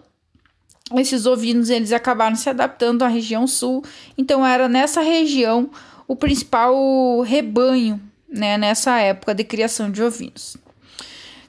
esses 0.97 1.25
ovinos 1.25 1.69
eles 1.69 1.91
acabaram 1.91 2.35
se 2.35 2.49
adaptando 2.49 3.03
à 3.03 3.07
região 3.07 3.45
sul, 3.45 3.83
então 4.17 4.45
era 4.45 4.67
nessa 4.67 5.01
região 5.01 5.69
o 6.07 6.15
principal 6.15 7.21
rebanho, 7.21 8.01
né, 8.27 8.57
nessa 8.57 8.99
época 8.99 9.35
de 9.35 9.43
criação 9.43 9.91
de 9.91 10.01
ovinos. 10.01 10.57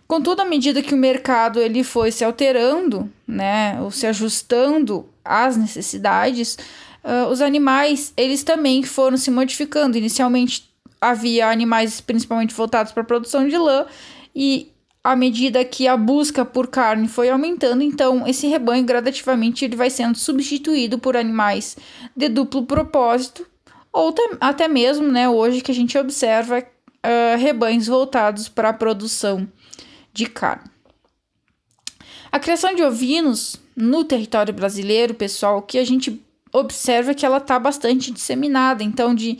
Contudo, 0.06 0.40
à 0.40 0.44
medida 0.44 0.82
que 0.82 0.92
o 0.92 0.98
mercado 0.98 1.60
ele 1.60 1.84
foi 1.84 2.10
se 2.10 2.24
alterando, 2.24 3.10
né, 3.26 3.80
ou 3.80 3.90
se 3.90 4.06
ajustando 4.06 5.08
às 5.24 5.56
necessidades, 5.56 6.58
uh, 7.04 7.30
os 7.30 7.40
animais 7.40 8.12
eles 8.16 8.42
também 8.42 8.82
foram 8.82 9.16
se 9.16 9.30
modificando. 9.30 9.96
Inicialmente 9.96 10.69
havia 11.00 11.48
animais 11.48 12.00
principalmente 12.00 12.54
voltados 12.54 12.92
para 12.92 13.02
a 13.02 13.06
produção 13.06 13.48
de 13.48 13.56
lã 13.56 13.86
e 14.34 14.70
à 15.02 15.16
medida 15.16 15.64
que 15.64 15.88
a 15.88 15.96
busca 15.96 16.44
por 16.44 16.68
carne 16.68 17.08
foi 17.08 17.30
aumentando, 17.30 17.82
então 17.82 18.26
esse 18.26 18.46
rebanho 18.46 18.84
gradativamente 18.84 19.64
ele 19.64 19.76
vai 19.76 19.88
sendo 19.88 20.18
substituído 20.18 20.98
por 20.98 21.16
animais 21.16 21.76
de 22.14 22.28
duplo 22.28 22.66
propósito 22.66 23.46
ou 23.92 24.14
até 24.40 24.68
mesmo, 24.68 25.10
né, 25.10 25.28
hoje 25.28 25.62
que 25.62 25.70
a 25.70 25.74
gente 25.74 25.96
observa 25.98 26.58
uh, 26.60 27.38
rebanhos 27.38 27.86
voltados 27.86 28.48
para 28.48 28.68
a 28.68 28.74
produção 28.74 29.48
de 30.12 30.26
carne. 30.26 30.70
A 32.30 32.38
criação 32.38 32.74
de 32.74 32.82
ovinos 32.82 33.56
no 33.74 34.04
território 34.04 34.54
brasileiro, 34.54 35.14
pessoal, 35.14 35.62
que 35.62 35.78
a 35.78 35.84
gente 35.84 36.22
observa 36.52 37.14
que 37.14 37.26
ela 37.26 37.38
está 37.38 37.58
bastante 37.58 38.12
disseminada, 38.12 38.84
então 38.84 39.14
de 39.14 39.38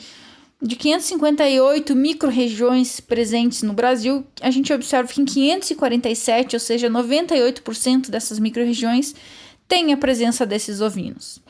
de 0.62 0.76
558 0.76 1.96
micro-regiões 1.96 3.00
presentes 3.00 3.62
no 3.62 3.72
Brasil, 3.72 4.26
a 4.42 4.50
gente 4.50 4.72
observa 4.72 5.08
que 5.10 5.20
em 5.20 5.24
547, 5.24 6.54
ou 6.54 6.60
seja, 6.60 6.90
98% 6.90 8.10
dessas 8.10 8.38
micro-regiões, 8.38 9.14
tem 9.66 9.92
a 9.92 9.96
presença 9.96 10.44
desses 10.44 10.80
ovinos. 10.80 11.40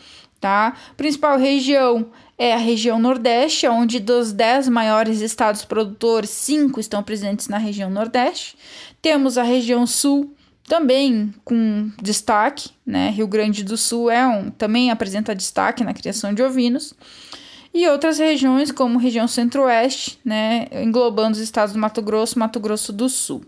Tá? 0.41 0.77
A 0.91 0.95
principal 0.95 1.39
região 1.39 2.11
é 2.39 2.55
a 2.55 2.59
região 2.59 2.99
Nordeste, 2.99 3.67
onde 3.67 3.99
dos 3.99 4.33
10 4.33 4.69
maiores 4.69 5.21
estados 5.21 5.65
produtores, 5.65 6.31
5 6.31 6.79
estão 6.79 7.03
presentes 7.03 7.49
na 7.49 7.59
região 7.59 7.91
Nordeste. 7.91 8.57
Temos 9.03 9.37
a 9.37 9.43
região 9.43 9.87
Sul, 9.87 10.33
também 10.69 11.35
com 11.45 11.91
destaque, 12.01 12.71
né? 12.87 13.11
Rio 13.11 13.27
Grande 13.27 13.65
do 13.65 13.77
Sul 13.77 14.09
é 14.09 14.27
um, 14.27 14.51
também 14.51 14.91
apresenta 14.91 15.35
destaque 15.35 15.83
na 15.83 15.93
criação 15.93 16.33
de 16.33 16.43
ovinos 16.43 16.95
e 17.73 17.89
outras 17.89 18.19
regiões, 18.19 18.73
como 18.73 18.99
região 18.99 19.29
centro-oeste, 19.29 20.19
né, 20.25 20.67
englobando 20.73 21.33
os 21.33 21.39
estados 21.39 21.73
do 21.73 21.79
Mato 21.79 22.03
Grosso 22.03 22.39
Mato 22.39 22.59
Grosso 22.59 22.93
do 22.93 23.09
Sul. 23.09 23.43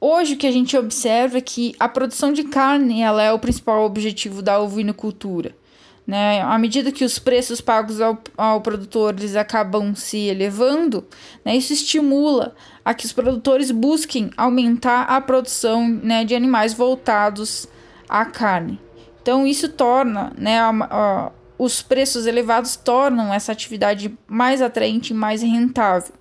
Hoje 0.00 0.34
o 0.34 0.36
que 0.36 0.46
a 0.46 0.52
gente 0.52 0.76
observa 0.76 1.38
é 1.38 1.40
que 1.40 1.74
a 1.78 1.88
produção 1.88 2.32
de 2.32 2.44
carne 2.44 3.02
ela 3.02 3.22
é 3.22 3.32
o 3.32 3.38
principal 3.38 3.84
objetivo 3.84 4.40
da 4.40 4.60
ovinocultura. 4.60 5.54
Né? 6.06 6.40
À 6.40 6.56
medida 6.56 6.90
que 6.90 7.04
os 7.04 7.18
preços 7.18 7.60
pagos 7.60 8.00
ao, 8.00 8.18
ao 8.36 8.62
produtor 8.62 9.14
eles 9.18 9.36
acabam 9.36 9.94
se 9.94 10.16
elevando, 10.16 11.04
né, 11.44 11.54
isso 11.54 11.72
estimula 11.72 12.54
a 12.82 12.94
que 12.94 13.04
os 13.04 13.12
produtores 13.12 13.70
busquem 13.70 14.30
aumentar 14.34 15.02
a 15.02 15.20
produção 15.20 15.86
né, 15.86 16.24
de 16.24 16.34
animais 16.34 16.72
voltados 16.72 17.68
à 18.08 18.24
carne. 18.24 18.80
Então, 19.20 19.46
isso 19.46 19.68
torna 19.68 20.32
né, 20.38 20.58
a, 20.58 21.30
os 21.58 21.82
preços 21.82 22.26
elevados 22.26 22.76
tornam 22.76 23.34
essa 23.34 23.50
atividade 23.50 24.16
mais 24.26 24.62
atraente 24.62 25.12
e 25.12 25.16
mais 25.16 25.42
rentável. 25.42 26.14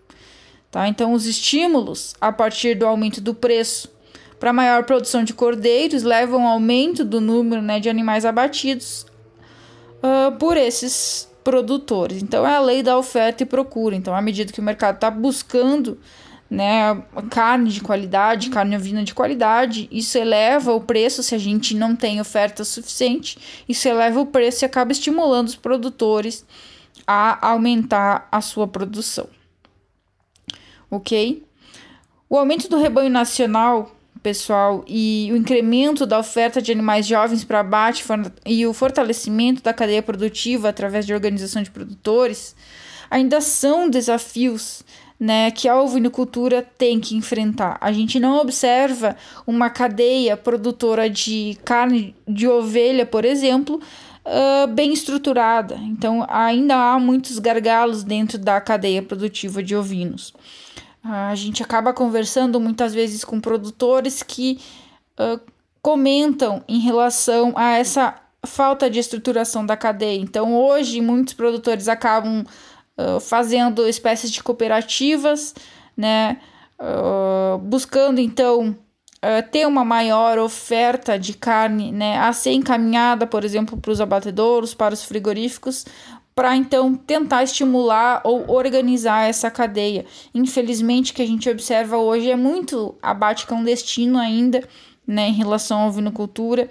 Tá? 0.71 0.87
Então, 0.87 1.13
os 1.13 1.25
estímulos 1.25 2.15
a 2.19 2.31
partir 2.31 2.75
do 2.75 2.85
aumento 2.85 3.21
do 3.21 3.33
preço 3.33 3.89
para 4.39 4.51
maior 4.51 4.83
produção 4.83 5.23
de 5.23 5.33
cordeiros 5.33 6.03
levam 6.03 6.45
ao 6.45 6.53
aumento 6.53 7.05
do 7.05 7.21
número 7.21 7.61
né, 7.61 7.79
de 7.79 7.89
animais 7.89 8.25
abatidos 8.25 9.05
uh, 9.97 10.35
por 10.37 10.57
esses 10.57 11.29
produtores. 11.43 12.21
Então, 12.21 12.45
é 12.45 12.55
a 12.55 12.59
lei 12.59 12.83
da 12.83 12.97
oferta 12.97 13.43
e 13.43 13.45
procura. 13.45 13.95
Então, 13.95 14.15
à 14.15 14.21
medida 14.21 14.51
que 14.51 14.59
o 14.59 14.63
mercado 14.63 14.95
está 14.95 15.09
buscando 15.09 15.97
né, 16.49 17.03
carne 17.29 17.69
de 17.69 17.81
qualidade, 17.81 18.49
carne 18.49 18.75
ovina 18.75 19.03
de 19.03 19.13
qualidade, 19.13 19.87
isso 19.91 20.17
eleva 20.17 20.73
o 20.73 20.81
preço 20.81 21.21
se 21.21 21.35
a 21.35 21.37
gente 21.37 21.75
não 21.75 21.95
tem 21.95 22.21
oferta 22.21 22.63
suficiente, 22.63 23.37
isso 23.67 23.87
eleva 23.87 24.19
o 24.19 24.25
preço 24.25 24.63
e 24.63 24.65
acaba 24.65 24.91
estimulando 24.91 25.47
os 25.47 25.55
produtores 25.55 26.45
a 27.05 27.49
aumentar 27.49 28.27
a 28.31 28.41
sua 28.41 28.67
produção. 28.67 29.27
OK? 30.89 31.43
O 32.29 32.37
aumento 32.37 32.69
do 32.69 32.77
rebanho 32.77 33.09
nacional, 33.09 33.91
pessoal, 34.23 34.83
e 34.87 35.29
o 35.31 35.35
incremento 35.35 36.05
da 36.05 36.19
oferta 36.19 36.61
de 36.61 36.71
animais 36.71 37.05
jovens 37.05 37.43
para 37.43 37.59
abate 37.59 38.03
e 38.45 38.65
o 38.65 38.73
fortalecimento 38.73 39.61
da 39.61 39.73
cadeia 39.73 40.01
produtiva 40.01 40.69
através 40.69 41.05
de 41.05 41.13
organização 41.13 41.61
de 41.61 41.71
produtores 41.71 42.55
ainda 43.09 43.39
são 43.39 43.89
desafios 43.89 44.83
né, 45.19 45.49
que 45.49 45.67
a 45.67 45.79
ovinocultura 45.81 46.61
tem 46.77 46.99
que 46.99 47.15
enfrentar. 47.15 47.77
A 47.81 47.91
gente 47.91 48.19
não 48.19 48.37
observa 48.37 49.15
uma 49.45 49.69
cadeia 49.69 50.37
produtora 50.37 51.09
de 51.09 51.57
carne 51.65 52.15
de 52.27 52.47
ovelha, 52.47 53.05
por 53.05 53.25
exemplo, 53.25 53.81
uh, 54.25 54.67
bem 54.67 54.93
estruturada. 54.93 55.75
Então, 55.75 56.25
ainda 56.29 56.75
há 56.75 56.99
muitos 56.99 57.39
gargalos 57.39 58.03
dentro 58.03 58.37
da 58.37 58.61
cadeia 58.61 59.01
produtiva 59.01 59.63
de 59.63 59.75
ovinos. 59.75 60.29
Uh, 61.03 61.31
a 61.31 61.35
gente 61.35 61.63
acaba 61.63 61.93
conversando 61.93 62.59
muitas 62.59 62.93
vezes 62.93 63.23
com 63.23 63.39
produtores 63.39 64.21
que 64.21 64.59
uh, 65.19 65.39
comentam 65.81 66.63
em 66.67 66.79
relação 66.79 67.53
a 67.55 67.77
essa 67.77 68.15
falta 68.45 68.89
de 68.89 68.99
estruturação 68.99 69.65
da 69.65 69.75
cadeia. 69.75 70.19
Então, 70.19 70.55
hoje, 70.55 71.01
muitos 71.01 71.33
produtores 71.33 71.87
acabam 71.87 72.45
fazendo 73.21 73.87
espécies 73.87 74.31
de 74.31 74.41
cooperativas, 74.41 75.53
né? 75.95 76.37
uh, 76.79 77.57
buscando 77.59 78.19
então 78.19 78.75
uh, 79.17 79.49
ter 79.51 79.67
uma 79.67 79.83
maior 79.83 80.37
oferta 80.37 81.17
de 81.17 81.33
carne 81.33 81.91
né, 81.91 82.17
a 82.17 82.31
ser 82.33 82.51
encaminhada, 82.51 83.25
por 83.25 83.43
exemplo, 83.43 83.77
para 83.77 83.91
os 83.91 84.01
abatedouros, 84.01 84.73
para 84.73 84.93
os 84.93 85.03
frigoríficos, 85.03 85.85
para 86.35 86.55
então 86.55 86.93
tentar 86.93 87.43
estimular 87.43 88.21
ou 88.23 88.49
organizar 88.49 89.27
essa 89.27 89.49
cadeia. 89.49 90.05
Infelizmente, 90.33 91.11
o 91.11 91.15
que 91.15 91.21
a 91.23 91.27
gente 91.27 91.49
observa 91.49 91.97
hoje 91.97 92.29
é 92.29 92.35
muito 92.35 92.95
abate 93.01 93.47
clandestino 93.47 94.19
ainda, 94.19 94.63
né, 95.05 95.29
em 95.29 95.33
relação 95.33 95.81
à 95.81 95.87
ovinocultura. 95.87 96.69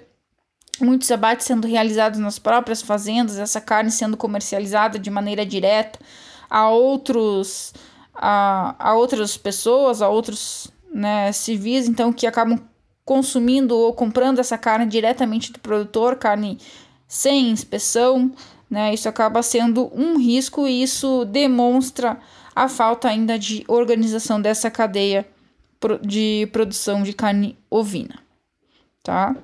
Muitos 0.79 1.09
abates 1.11 1.45
sendo 1.45 1.67
realizados 1.67 2.19
nas 2.19 2.37
próprias 2.37 2.81
fazendas, 2.81 3.39
essa 3.39 3.59
carne 3.59 3.91
sendo 3.91 4.15
comercializada 4.15 4.99
de 4.99 5.09
maneira 5.09 5.45
direta 5.45 5.99
a 6.49 6.69
outros 6.69 7.73
a, 8.13 8.75
a 8.79 8.95
outras 8.95 9.37
pessoas, 9.37 10.01
a 10.01 10.09
outros 10.09 10.67
né, 10.91 11.31
civis, 11.31 11.87
então 11.87 12.11
que 12.11 12.25
acabam 12.25 12.59
consumindo 13.05 13.75
ou 13.75 13.93
comprando 13.93 14.39
essa 14.39 14.57
carne 14.57 14.85
diretamente 14.85 15.51
do 15.51 15.59
produtor, 15.59 16.17
carne 16.17 16.57
sem 17.07 17.49
inspeção, 17.49 18.31
né? 18.69 18.93
Isso 18.93 19.07
acaba 19.07 19.41
sendo 19.41 19.89
um 19.93 20.17
risco 20.17 20.67
e 20.67 20.83
isso 20.83 21.23
demonstra 21.23 22.19
a 22.53 22.67
falta 22.67 23.07
ainda 23.07 23.39
de 23.39 23.63
organização 23.67 24.41
dessa 24.41 24.69
cadeia 24.69 25.25
de 26.01 26.49
produção 26.51 27.03
de 27.03 27.13
carne 27.13 27.57
ovina, 27.69 28.19
tá? 29.03 29.35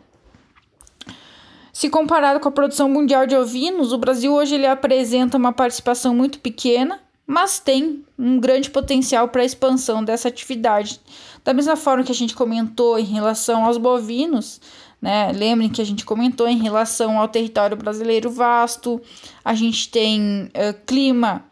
Se 1.73 1.89
comparado 1.89 2.39
com 2.39 2.47
a 2.47 2.51
produção 2.51 2.87
mundial 2.87 3.25
de 3.25 3.35
ovinos, 3.35 3.91
o 3.91 3.97
Brasil 3.97 4.31
hoje 4.31 4.53
ele 4.53 4.67
apresenta 4.67 5.37
uma 5.37 5.51
participação 5.51 6.13
muito 6.13 6.37
pequena, 6.37 6.99
mas 7.25 7.59
tem 7.59 8.05
um 8.17 8.39
grande 8.39 8.69
potencial 8.69 9.27
para 9.27 9.41
a 9.41 9.45
expansão 9.45 10.03
dessa 10.03 10.27
atividade. 10.27 11.01
Da 11.43 11.51
mesma 11.51 11.75
forma 11.75 12.03
que 12.03 12.11
a 12.11 12.15
gente 12.15 12.35
comentou 12.35 12.99
em 12.99 13.05
relação 13.05 13.65
aos 13.65 13.79
bovinos, 13.79 14.61
né? 15.01 15.31
Lembrem 15.33 15.67
que 15.67 15.81
a 15.81 15.85
gente 15.85 16.05
comentou 16.05 16.47
em 16.47 16.59
relação 16.59 17.19
ao 17.19 17.27
território 17.27 17.75
brasileiro 17.75 18.29
vasto, 18.29 19.01
a 19.43 19.55
gente 19.55 19.89
tem 19.89 20.51
uh, 20.53 20.79
clima 20.85 21.43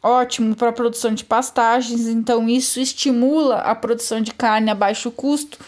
ótimo 0.00 0.54
para 0.54 0.68
a 0.68 0.72
produção 0.72 1.12
de 1.12 1.24
pastagens, 1.24 2.06
então 2.06 2.48
isso 2.48 2.78
estimula 2.78 3.56
a 3.56 3.74
produção 3.74 4.20
de 4.20 4.32
carne 4.32 4.70
a 4.70 4.74
baixo 4.74 5.10
custo 5.10 5.58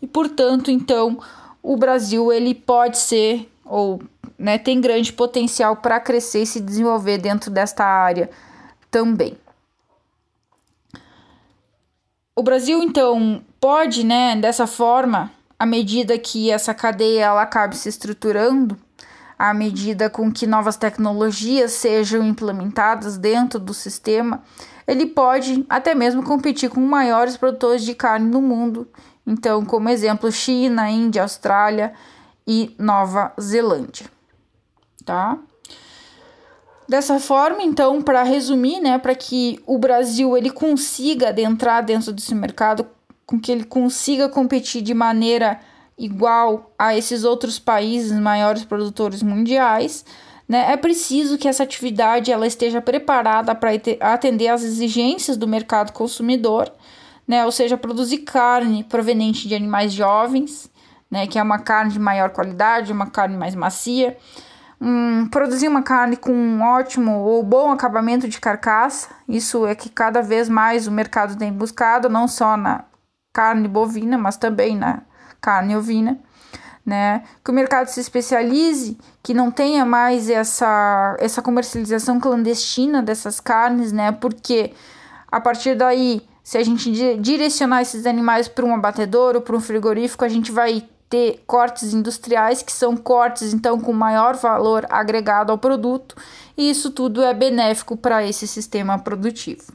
e, 0.00 0.06
portanto, 0.06 0.70
então 0.70 1.18
o 1.62 1.76
Brasil 1.76 2.32
ele 2.32 2.54
pode 2.54 2.96
ser 2.98 3.50
ou 3.66 4.00
né, 4.38 4.58
tem 4.58 4.80
grande 4.80 5.12
potencial 5.12 5.76
para 5.76 6.00
crescer 6.00 6.42
e 6.42 6.46
se 6.46 6.60
desenvolver 6.60 7.18
dentro 7.18 7.50
desta 7.50 7.84
área 7.84 8.30
também. 8.90 9.36
O 12.34 12.42
Brasil 12.42 12.82
então 12.82 13.42
pode, 13.60 14.04
né, 14.04 14.36
dessa 14.36 14.66
forma, 14.66 15.32
à 15.58 15.64
medida 15.64 16.18
que 16.18 16.50
essa 16.50 16.74
cadeia 16.74 17.24
ela 17.24 17.42
acabe 17.42 17.76
se 17.76 17.88
estruturando, 17.88 18.76
à 19.38 19.52
medida 19.52 20.08
com 20.08 20.30
que 20.30 20.46
novas 20.46 20.76
tecnologias 20.76 21.72
sejam 21.72 22.22
implementadas 22.22 23.18
dentro 23.18 23.58
do 23.58 23.74
sistema, 23.74 24.42
ele 24.86 25.06
pode 25.06 25.64
até 25.68 25.94
mesmo 25.94 26.22
competir 26.22 26.70
com 26.70 26.80
maiores 26.80 27.36
produtores 27.36 27.82
de 27.82 27.94
carne 27.94 28.30
no 28.30 28.40
mundo. 28.40 28.88
Então, 29.26 29.64
como 29.64 29.88
exemplo, 29.88 30.30
China, 30.30 30.88
Índia, 30.88 31.22
Austrália 31.22 31.92
e 32.46 32.74
Nova 32.78 33.32
Zelândia. 33.40 34.06
Tá? 35.04 35.38
Dessa 36.88 37.18
forma, 37.18 37.62
então, 37.62 38.00
para 38.00 38.22
resumir, 38.22 38.80
né, 38.80 38.96
para 38.98 39.14
que 39.14 39.60
o 39.66 39.76
Brasil 39.76 40.36
ele 40.36 40.50
consiga 40.50 41.28
adentrar 41.30 41.84
dentro 41.84 42.12
desse 42.12 42.34
mercado 42.34 42.86
com 43.26 43.40
que 43.40 43.50
ele 43.50 43.64
consiga 43.64 44.28
competir 44.28 44.82
de 44.82 44.94
maneira 44.94 45.58
igual 45.98 46.70
a 46.78 46.96
esses 46.96 47.24
outros 47.24 47.58
países 47.58 48.12
maiores 48.12 48.64
produtores 48.64 49.20
mundiais, 49.20 50.04
né, 50.48 50.70
é 50.70 50.76
preciso 50.76 51.36
que 51.36 51.48
essa 51.48 51.64
atividade 51.64 52.30
ela 52.30 52.46
esteja 52.46 52.80
preparada 52.80 53.52
para 53.52 53.70
atender 54.00 54.46
às 54.46 54.62
exigências 54.62 55.36
do 55.36 55.48
mercado 55.48 55.92
consumidor, 55.92 56.72
né, 57.26 57.44
ou 57.44 57.50
seja, 57.50 57.76
produzir 57.76 58.18
carne 58.18 58.84
proveniente 58.84 59.48
de 59.48 59.56
animais 59.56 59.92
jovens, 59.92 60.70
né, 61.16 61.26
que 61.26 61.38
é 61.38 61.42
uma 61.42 61.58
carne 61.58 61.92
de 61.92 61.98
maior 61.98 62.28
qualidade, 62.28 62.92
uma 62.92 63.06
carne 63.06 63.38
mais 63.38 63.54
macia, 63.54 64.18
um, 64.78 65.26
produzir 65.28 65.66
uma 65.66 65.82
carne 65.82 66.14
com 66.14 66.30
um 66.30 66.60
ótimo 66.62 67.20
ou 67.20 67.42
bom 67.42 67.70
acabamento 67.70 68.28
de 68.28 68.38
carcaça, 68.38 69.08
isso 69.26 69.66
é 69.66 69.74
que 69.74 69.88
cada 69.88 70.20
vez 70.20 70.46
mais 70.46 70.86
o 70.86 70.92
mercado 70.92 71.34
tem 71.34 71.50
buscado, 71.50 72.10
não 72.10 72.28
só 72.28 72.54
na 72.54 72.84
carne 73.32 73.66
bovina, 73.66 74.18
mas 74.18 74.36
também 74.36 74.76
na 74.76 75.00
carne 75.40 75.74
ovina, 75.74 76.18
né? 76.84 77.22
Que 77.42 77.50
o 77.50 77.54
mercado 77.54 77.88
se 77.88 77.98
especialize, 77.98 78.98
que 79.22 79.32
não 79.32 79.50
tenha 79.50 79.86
mais 79.86 80.28
essa, 80.28 81.16
essa 81.18 81.40
comercialização 81.40 82.20
clandestina 82.20 83.02
dessas 83.02 83.40
carnes, 83.40 83.90
né? 83.90 84.12
Porque 84.12 84.74
a 85.32 85.40
partir 85.40 85.74
daí, 85.76 86.28
se 86.44 86.58
a 86.58 86.62
gente 86.62 86.92
direcionar 87.16 87.80
esses 87.80 88.04
animais 88.04 88.48
para 88.48 88.66
um 88.66 88.74
abatedor 88.74 89.34
ou 89.34 89.40
para 89.40 89.56
um 89.56 89.60
frigorífico, 89.60 90.22
a 90.22 90.28
gente 90.28 90.52
vai 90.52 90.86
ter 91.08 91.42
cortes 91.46 91.94
industriais, 91.94 92.62
que 92.62 92.72
são 92.72 92.96
cortes 92.96 93.52
então 93.52 93.80
com 93.80 93.92
maior 93.92 94.36
valor 94.36 94.86
agregado 94.90 95.52
ao 95.52 95.58
produto, 95.58 96.16
e 96.56 96.68
isso 96.70 96.90
tudo 96.90 97.22
é 97.22 97.32
benéfico 97.32 97.96
para 97.96 98.26
esse 98.26 98.46
sistema 98.46 98.98
produtivo. 98.98 99.72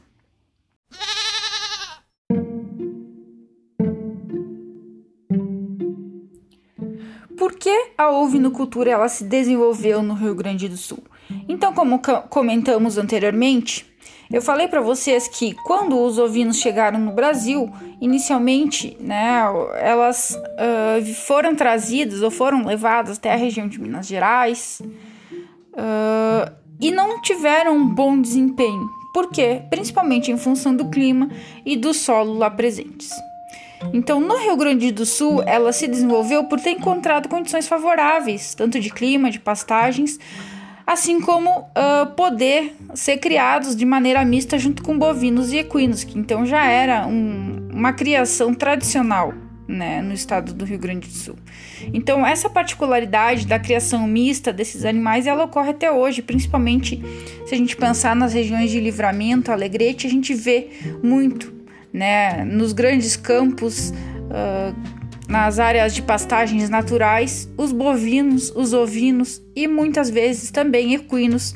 Por 7.36 7.54
que 7.54 7.92
a 7.98 8.10
ovinocultura 8.10 8.90
ela 8.90 9.08
se 9.08 9.24
desenvolveu 9.24 10.02
no 10.02 10.14
Rio 10.14 10.34
Grande 10.34 10.68
do 10.68 10.76
Sul? 10.76 11.02
Então, 11.48 11.72
como 11.74 12.00
comentamos 12.28 12.98
anteriormente, 12.98 13.91
eu 14.32 14.40
falei 14.40 14.66
para 14.66 14.80
vocês 14.80 15.28
que 15.28 15.54
quando 15.64 16.00
os 16.00 16.18
ovinos 16.18 16.58
chegaram 16.58 16.98
no 16.98 17.12
Brasil, 17.12 17.70
inicialmente, 18.00 18.96
né, 18.98 19.42
elas 19.78 20.36
uh, 20.36 21.14
foram 21.26 21.54
trazidas 21.54 22.22
ou 22.22 22.30
foram 22.30 22.64
levadas 22.64 23.18
até 23.18 23.32
a 23.32 23.36
região 23.36 23.68
de 23.68 23.80
Minas 23.80 24.06
Gerais 24.06 24.80
uh, 25.74 26.50
e 26.80 26.90
não 26.90 27.20
tiveram 27.20 27.76
um 27.76 27.86
bom 27.86 28.20
desempenho. 28.20 28.88
Por 29.12 29.30
quê? 29.30 29.62
Principalmente 29.68 30.32
em 30.32 30.38
função 30.38 30.74
do 30.74 30.88
clima 30.88 31.28
e 31.66 31.76
do 31.76 31.92
solo 31.92 32.32
lá 32.32 32.50
presentes. 32.50 33.10
Então, 33.92 34.20
no 34.20 34.38
Rio 34.38 34.56
Grande 34.56 34.90
do 34.92 35.04
Sul, 35.04 35.42
ela 35.44 35.72
se 35.72 35.88
desenvolveu 35.88 36.44
por 36.44 36.60
ter 36.60 36.70
encontrado 36.70 37.28
condições 37.28 37.66
favoráveis, 37.66 38.54
tanto 38.54 38.78
de 38.78 38.90
clima, 38.90 39.30
de 39.30 39.40
pastagens, 39.40 40.18
assim 40.86 41.20
como 41.20 41.50
uh, 41.60 42.06
poder 42.16 42.76
ser 42.94 43.18
criados 43.18 43.74
de 43.76 43.84
maneira 43.84 44.24
mista 44.24 44.58
junto 44.58 44.82
com 44.82 44.98
bovinos 44.98 45.52
e 45.52 45.58
equinos, 45.58 46.04
que 46.04 46.18
então 46.18 46.44
já 46.44 46.64
era 46.64 47.06
um, 47.06 47.68
uma 47.72 47.92
criação 47.92 48.54
tradicional 48.54 49.32
né, 49.66 50.02
no 50.02 50.12
estado 50.12 50.52
do 50.52 50.64
Rio 50.64 50.78
Grande 50.78 51.08
do 51.08 51.14
Sul. 51.14 51.36
Então, 51.92 52.26
essa 52.26 52.50
particularidade 52.50 53.46
da 53.46 53.58
criação 53.58 54.06
mista 54.06 54.52
desses 54.52 54.84
animais, 54.84 55.26
ela 55.26 55.44
ocorre 55.44 55.70
até 55.70 55.90
hoje, 55.90 56.22
principalmente 56.22 57.02
se 57.46 57.54
a 57.54 57.58
gente 57.58 57.76
pensar 57.76 58.14
nas 58.14 58.32
regiões 58.32 58.70
de 58.70 58.78
Livramento, 58.78 59.50
Alegrete, 59.50 60.06
a 60.06 60.10
gente 60.10 60.34
vê 60.34 60.68
muito 61.02 61.52
né, 61.92 62.44
nos 62.44 62.72
grandes 62.72 63.16
campos, 63.16 63.90
uh, 63.90 65.01
nas 65.32 65.58
áreas 65.58 65.94
de 65.94 66.02
pastagens 66.02 66.68
naturais, 66.68 67.48
os 67.56 67.72
bovinos, 67.72 68.52
os 68.54 68.74
ovinos 68.74 69.40
e 69.56 69.66
muitas 69.66 70.10
vezes 70.10 70.50
também 70.50 70.92
equinos 70.92 71.54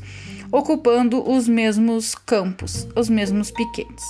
ocupando 0.51 1.23
os 1.31 1.47
mesmos 1.47 2.15
campos, 2.15 2.89
os 2.97 3.11
mesmos 3.11 3.51
piquetes. 3.51 4.05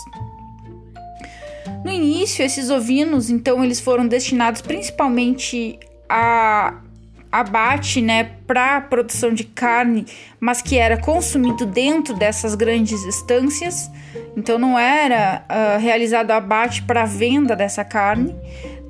No 1.85 1.91
início, 1.91 2.45
esses 2.45 2.71
ovinos, 2.71 3.29
então, 3.29 3.65
eles 3.65 3.81
foram 3.81 4.07
destinados 4.07 4.61
principalmente 4.61 5.81
a 6.09 6.81
abate, 7.33 8.01
né, 8.01 8.31
para 8.47 8.81
produção 8.81 9.35
de 9.35 9.43
carne, 9.45 10.07
mas 10.39 10.63
que 10.63 10.79
era 10.79 10.97
consumido 10.97 11.67
dentro 11.67 12.15
dessas 12.15 12.55
grandes 12.55 13.03
estâncias. 13.03 13.91
Então 14.37 14.59
não 14.59 14.79
era 14.79 15.45
uh, 15.51 15.81
realizado 15.81 16.31
abate 16.31 16.83
para 16.83 17.05
venda 17.05 17.57
dessa 17.57 17.85
carne, 17.85 18.35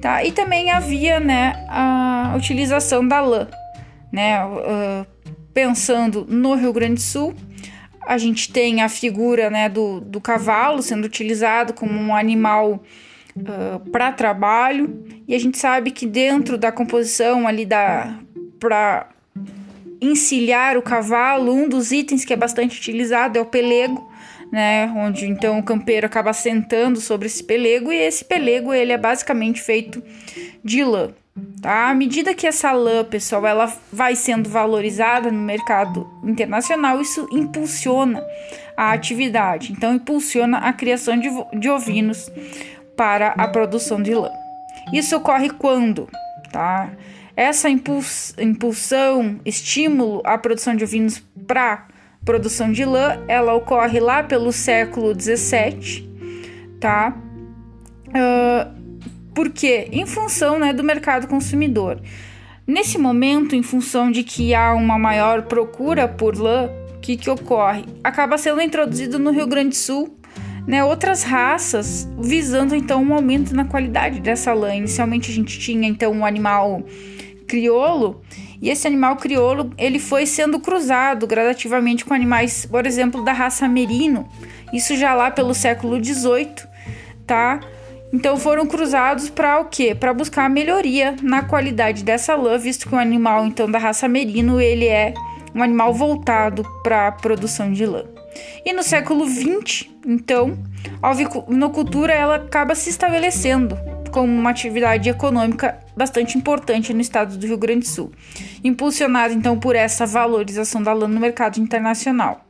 tá? 0.00 0.24
E 0.24 0.32
também 0.32 0.70
havia, 0.70 1.20
né, 1.20 1.66
a 1.68 2.34
utilização 2.36 3.06
da 3.06 3.20
lã, 3.20 3.48
né? 4.12 4.44
Uh, 4.44 5.06
pensando 5.52 6.26
no 6.28 6.54
Rio 6.54 6.72
Grande 6.72 6.94
do 6.94 7.00
Sul, 7.00 7.34
a 8.06 8.18
gente 8.18 8.52
tem 8.52 8.82
a 8.82 8.88
figura, 8.88 9.50
né, 9.50 9.68
do, 9.68 10.00
do 10.00 10.20
cavalo 10.20 10.82
sendo 10.82 11.04
utilizado 11.04 11.72
como 11.72 11.92
um 11.98 12.14
animal 12.14 12.82
Uh, 13.38 13.90
para 13.90 14.10
trabalho 14.12 15.04
e 15.28 15.34
a 15.34 15.38
gente 15.38 15.58
sabe 15.58 15.90
que 15.90 16.06
dentro 16.06 16.56
da 16.56 16.72
composição 16.72 17.46
ali 17.46 17.66
da 17.66 18.18
para 18.58 19.10
encilhar 20.00 20.76
o 20.76 20.82
cavalo, 20.82 21.52
um 21.52 21.68
dos 21.68 21.92
itens 21.92 22.24
que 22.24 22.32
é 22.32 22.36
bastante 22.36 22.78
utilizado 22.78 23.38
é 23.38 23.40
o 23.42 23.44
pelego, 23.44 24.10
né, 24.56 24.90
onde 24.96 25.26
então 25.26 25.58
o 25.58 25.62
campeiro 25.62 26.06
acaba 26.06 26.32
sentando 26.32 26.98
sobre 26.98 27.26
esse 27.26 27.44
pelego 27.44 27.92
e 27.92 27.96
esse 27.98 28.24
pelego 28.24 28.72
ele 28.72 28.90
é 28.90 28.96
basicamente 28.96 29.60
feito 29.60 30.02
de 30.64 30.82
lã. 30.82 31.10
Tá? 31.60 31.90
À 31.90 31.94
medida 31.94 32.34
que 32.34 32.46
essa 32.46 32.72
lã, 32.72 33.04
pessoal, 33.04 33.46
ela 33.46 33.70
vai 33.92 34.16
sendo 34.16 34.48
valorizada 34.48 35.30
no 35.30 35.42
mercado 35.42 36.08
internacional, 36.24 37.02
isso 37.02 37.28
impulsiona 37.30 38.24
a 38.74 38.92
atividade. 38.92 39.72
Então, 39.72 39.94
impulsiona 39.94 40.56
a 40.56 40.72
criação 40.72 41.18
de, 41.18 41.28
de 41.58 41.68
ovinos 41.68 42.30
para 42.96 43.34
a 43.36 43.46
produção 43.46 44.00
de 44.00 44.14
lã. 44.14 44.30
Isso 44.90 45.14
ocorre 45.18 45.50
quando, 45.50 46.08
tá? 46.50 46.88
Essa 47.36 47.68
impuls, 47.68 48.34
impulsão, 48.38 49.38
estímulo 49.44 50.22
à 50.24 50.38
produção 50.38 50.74
de 50.74 50.82
ovinos 50.82 51.22
para 51.46 51.88
produção 52.26 52.72
de 52.72 52.84
lã, 52.84 53.22
ela 53.28 53.54
ocorre 53.54 54.00
lá 54.00 54.22
pelo 54.22 54.52
século 54.52 55.14
17, 55.14 56.10
tá? 56.80 57.16
Uh, 58.08 58.76
por 59.32 59.48
quê? 59.50 59.88
Em 59.92 60.04
função 60.04 60.58
né, 60.58 60.72
do 60.72 60.82
mercado 60.82 61.28
consumidor. 61.28 62.00
Nesse 62.66 62.98
momento, 62.98 63.54
em 63.54 63.62
função 63.62 64.10
de 64.10 64.24
que 64.24 64.52
há 64.54 64.74
uma 64.74 64.98
maior 64.98 65.42
procura 65.42 66.08
por 66.08 66.36
lã, 66.36 66.68
o 66.96 67.00
que, 67.00 67.16
que 67.16 67.30
ocorre? 67.30 67.84
Acaba 68.02 68.36
sendo 68.36 68.60
introduzido 68.60 69.20
no 69.20 69.30
Rio 69.30 69.46
Grande 69.46 69.68
do 69.68 69.76
Sul 69.76 70.16
né, 70.66 70.84
outras 70.84 71.22
raças, 71.22 72.08
visando 72.18 72.74
então 72.74 73.04
um 73.04 73.14
aumento 73.14 73.54
na 73.54 73.66
qualidade 73.66 74.18
dessa 74.18 74.52
lã. 74.52 74.74
Inicialmente 74.74 75.30
a 75.30 75.34
gente 75.34 75.60
tinha 75.60 75.88
então 75.88 76.10
um 76.10 76.26
animal 76.26 76.82
crioulo 77.46 78.20
e 78.60 78.70
esse 78.70 78.86
animal 78.86 79.16
crioulo 79.16 79.70
ele 79.76 79.98
foi 79.98 80.26
sendo 80.26 80.58
cruzado 80.58 81.26
gradativamente 81.26 82.04
com 82.04 82.14
animais, 82.14 82.66
por 82.66 82.86
exemplo, 82.86 83.24
da 83.24 83.32
raça 83.32 83.68
merino. 83.68 84.28
Isso 84.72 84.96
já 84.96 85.14
lá 85.14 85.30
pelo 85.30 85.54
século 85.54 86.02
XVIII, 86.02 86.54
tá? 87.26 87.60
Então 88.12 88.36
foram 88.36 88.66
cruzados 88.66 89.28
para 89.28 89.60
o 89.60 89.66
quê? 89.66 89.94
Para 89.94 90.14
buscar 90.14 90.48
melhoria 90.48 91.16
na 91.22 91.42
qualidade 91.42 92.04
dessa 92.04 92.34
lã, 92.34 92.56
visto 92.56 92.88
que 92.88 92.94
o 92.94 92.98
animal 92.98 93.46
então 93.46 93.70
da 93.70 93.78
raça 93.78 94.08
merino 94.08 94.60
ele 94.60 94.86
é 94.86 95.12
um 95.54 95.62
animal 95.62 95.92
voltado 95.92 96.64
para 96.82 97.08
a 97.08 97.12
produção 97.12 97.72
de 97.72 97.84
lã. 97.84 98.04
E 98.64 98.72
no 98.72 98.82
século 98.82 99.26
XX, 99.26 99.88
então, 100.06 100.58
a 101.02 101.10
ovinocultura 101.10 102.12
ela 102.12 102.36
acaba 102.36 102.74
se 102.74 102.90
estabelecendo 102.90 103.76
como 104.16 104.32
uma 104.32 104.48
atividade 104.48 105.10
econômica 105.10 105.78
bastante 105.94 106.38
importante 106.38 106.94
no 106.94 107.02
estado 107.02 107.36
do 107.36 107.46
Rio 107.46 107.58
Grande 107.58 107.80
do 107.80 107.86
Sul, 107.86 108.12
impulsionada 108.64 109.34
então 109.34 109.60
por 109.60 109.76
essa 109.76 110.06
valorização 110.06 110.82
da 110.82 110.94
lã 110.94 111.06
no 111.06 111.20
mercado 111.20 111.60
internacional. 111.60 112.46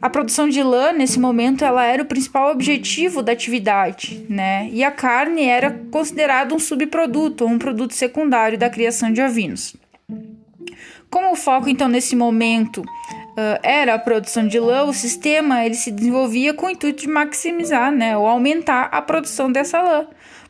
A 0.00 0.08
produção 0.08 0.48
de 0.48 0.62
lã, 0.62 0.92
nesse 0.92 1.18
momento, 1.18 1.64
ela 1.64 1.84
era 1.84 2.04
o 2.04 2.06
principal 2.06 2.52
objetivo 2.52 3.24
da 3.24 3.32
atividade, 3.32 4.24
né? 4.30 4.68
E 4.70 4.84
a 4.84 4.92
carne 4.92 5.42
era 5.42 5.76
considerada 5.90 6.54
um 6.54 6.60
subproduto 6.60 7.44
um 7.44 7.58
produto 7.58 7.92
secundário 7.92 8.56
da 8.56 8.70
criação 8.70 9.12
de 9.12 9.20
ovinos. 9.20 9.74
Como 11.10 11.32
o 11.32 11.34
foco, 11.34 11.68
então, 11.68 11.88
nesse 11.88 12.14
momento 12.14 12.82
uh, 12.82 13.58
era 13.64 13.94
a 13.94 13.98
produção 13.98 14.46
de 14.46 14.60
lã, 14.60 14.84
o 14.84 14.92
sistema 14.92 15.66
ele 15.66 15.74
se 15.74 15.90
desenvolvia 15.90 16.54
com 16.54 16.66
o 16.66 16.70
intuito 16.70 17.02
de 17.02 17.08
maximizar, 17.08 17.90
né, 17.90 18.16
ou 18.16 18.28
aumentar 18.28 18.88
a 18.92 19.02
produção 19.02 19.50
dessa 19.50 19.82
lã. 19.82 20.06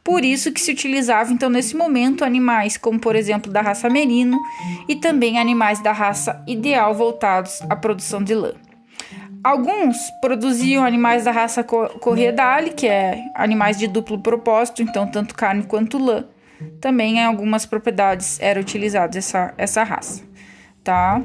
Por 0.09 0.25
isso 0.25 0.51
que 0.51 0.59
se 0.59 0.73
utilizava, 0.73 1.31
então, 1.35 1.51
nesse 1.51 1.77
momento, 1.77 2.25
animais 2.25 2.79
como, 2.79 2.99
por 2.99 3.15
exemplo, 3.15 3.53
da 3.53 3.61
raça 3.61 3.91
merino 3.91 4.41
e 4.89 4.97
também 4.97 5.39
animais 5.39 5.83
da 5.83 5.93
raça 5.93 6.43
ideal 6.47 6.95
voltados 6.95 7.61
à 7.69 7.77
produção 7.77 8.25
de 8.25 8.35
lã. 8.35 8.55
Alguns 9.45 9.99
produziam 10.23 10.83
animais 10.83 11.25
da 11.25 11.31
raça 11.31 11.63
corredale, 11.63 12.71
que 12.71 12.87
é 12.87 13.23
animais 13.35 13.77
de 13.77 13.87
duplo 13.87 14.19
propósito, 14.19 14.81
então 14.81 15.07
tanto 15.07 15.35
carne 15.35 15.65
quanto 15.65 15.99
lã. 15.99 16.25
Também 16.81 17.19
em 17.19 17.25
algumas 17.25 17.67
propriedades 17.67 18.41
era 18.41 18.59
utilizada 18.59 19.19
essa, 19.19 19.53
essa 19.59 19.85
raça, 19.85 20.25
tá? 20.83 21.21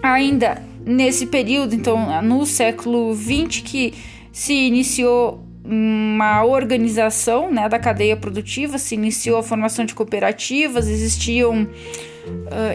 Ainda 0.00 0.62
nesse 0.86 1.26
período, 1.26 1.74
então 1.74 2.22
no 2.22 2.46
século 2.46 3.12
XX, 3.16 3.62
que 3.62 3.94
se 4.30 4.52
iniciou 4.52 5.43
uma 5.64 6.44
organização 6.44 7.50
né, 7.50 7.68
da 7.68 7.78
cadeia 7.78 8.16
produtiva, 8.16 8.76
se 8.76 8.94
iniciou 8.94 9.38
a 9.38 9.42
formação 9.42 9.84
de 9.86 9.94
cooperativas, 9.94 10.88
existiam 10.88 11.62
uh, 11.62 11.68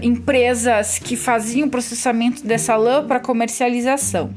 empresas 0.01 0.97
que 0.97 1.15
faziam 1.15 1.67
o 1.67 1.71
processamento 1.71 2.45
dessa 2.45 2.75
lã 2.75 3.05
para 3.05 3.19
comercialização. 3.19 4.33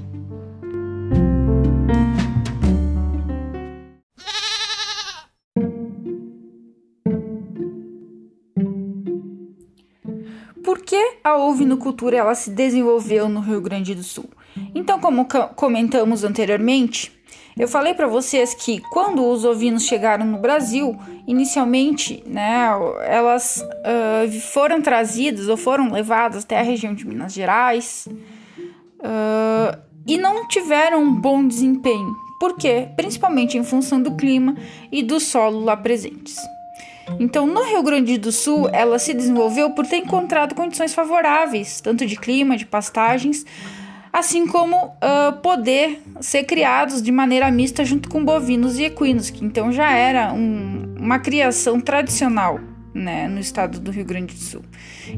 Por 10.62 10.80
que 10.80 11.16
a 11.24 11.36
ovinocultura 11.38 12.18
ela 12.18 12.34
se 12.34 12.50
desenvolveu 12.50 13.28
no 13.28 13.40
Rio 13.40 13.62
Grande 13.62 13.94
do 13.94 14.02
Sul? 14.02 14.28
Então, 14.74 15.00
como 15.00 15.26
comentamos 15.56 16.22
anteriormente, 16.22 17.12
eu 17.58 17.68
falei 17.68 17.94
para 17.94 18.06
vocês 18.06 18.54
que 18.54 18.80
quando 18.90 19.24
os 19.24 19.44
ovinos 19.44 19.84
chegaram 19.84 20.24
no 20.24 20.38
Brasil, 20.38 20.98
inicialmente, 21.26 22.22
né, 22.26 22.68
elas 23.04 23.62
uh, 23.62 24.40
foram 24.52 24.80
trazidas 24.80 25.48
ou 25.48 25.56
foram 25.56 25.92
levadas 25.92 26.44
até 26.44 26.58
a 26.58 26.62
região 26.62 26.94
de 26.94 27.06
Minas 27.06 27.32
Gerais 27.32 28.08
uh, 28.08 29.78
e 30.06 30.16
não 30.16 30.48
tiveram 30.48 31.02
um 31.02 31.14
bom 31.14 31.46
desempenho. 31.46 32.16
Por 32.40 32.56
quê? 32.56 32.88
Principalmente 32.96 33.56
em 33.56 33.62
função 33.62 34.02
do 34.02 34.16
clima 34.16 34.56
e 34.90 35.02
do 35.02 35.20
solo 35.20 35.60
lá 35.60 35.76
presentes. 35.76 36.36
Então, 37.20 37.46
no 37.46 37.62
Rio 37.64 37.82
Grande 37.82 38.16
do 38.16 38.32
Sul, 38.32 38.68
ela 38.72 38.98
se 38.98 39.12
desenvolveu 39.12 39.70
por 39.70 39.86
ter 39.86 39.98
encontrado 39.98 40.54
condições 40.54 40.94
favoráveis, 40.94 41.80
tanto 41.80 42.06
de 42.06 42.16
clima, 42.16 42.56
de 42.56 42.64
pastagens, 42.64 43.44
assim 44.12 44.46
como 44.46 44.76
uh, 44.76 45.32
poder 45.42 46.02
ser 46.20 46.44
criados 46.44 47.00
de 47.00 47.10
maneira 47.10 47.50
mista 47.50 47.84
junto 47.84 48.08
com 48.08 48.24
bovinos 48.24 48.78
e 48.78 48.84
equinos, 48.84 49.30
que 49.30 49.44
então 49.44 49.72
já 49.72 49.90
era 49.90 50.32
um, 50.32 50.94
uma 50.98 51.18
criação 51.18 51.80
tradicional 51.80 52.60
né, 52.94 53.26
no 53.26 53.40
estado 53.40 53.80
do 53.80 53.90
Rio 53.90 54.04
Grande 54.04 54.34
do 54.34 54.40
Sul. 54.40 54.62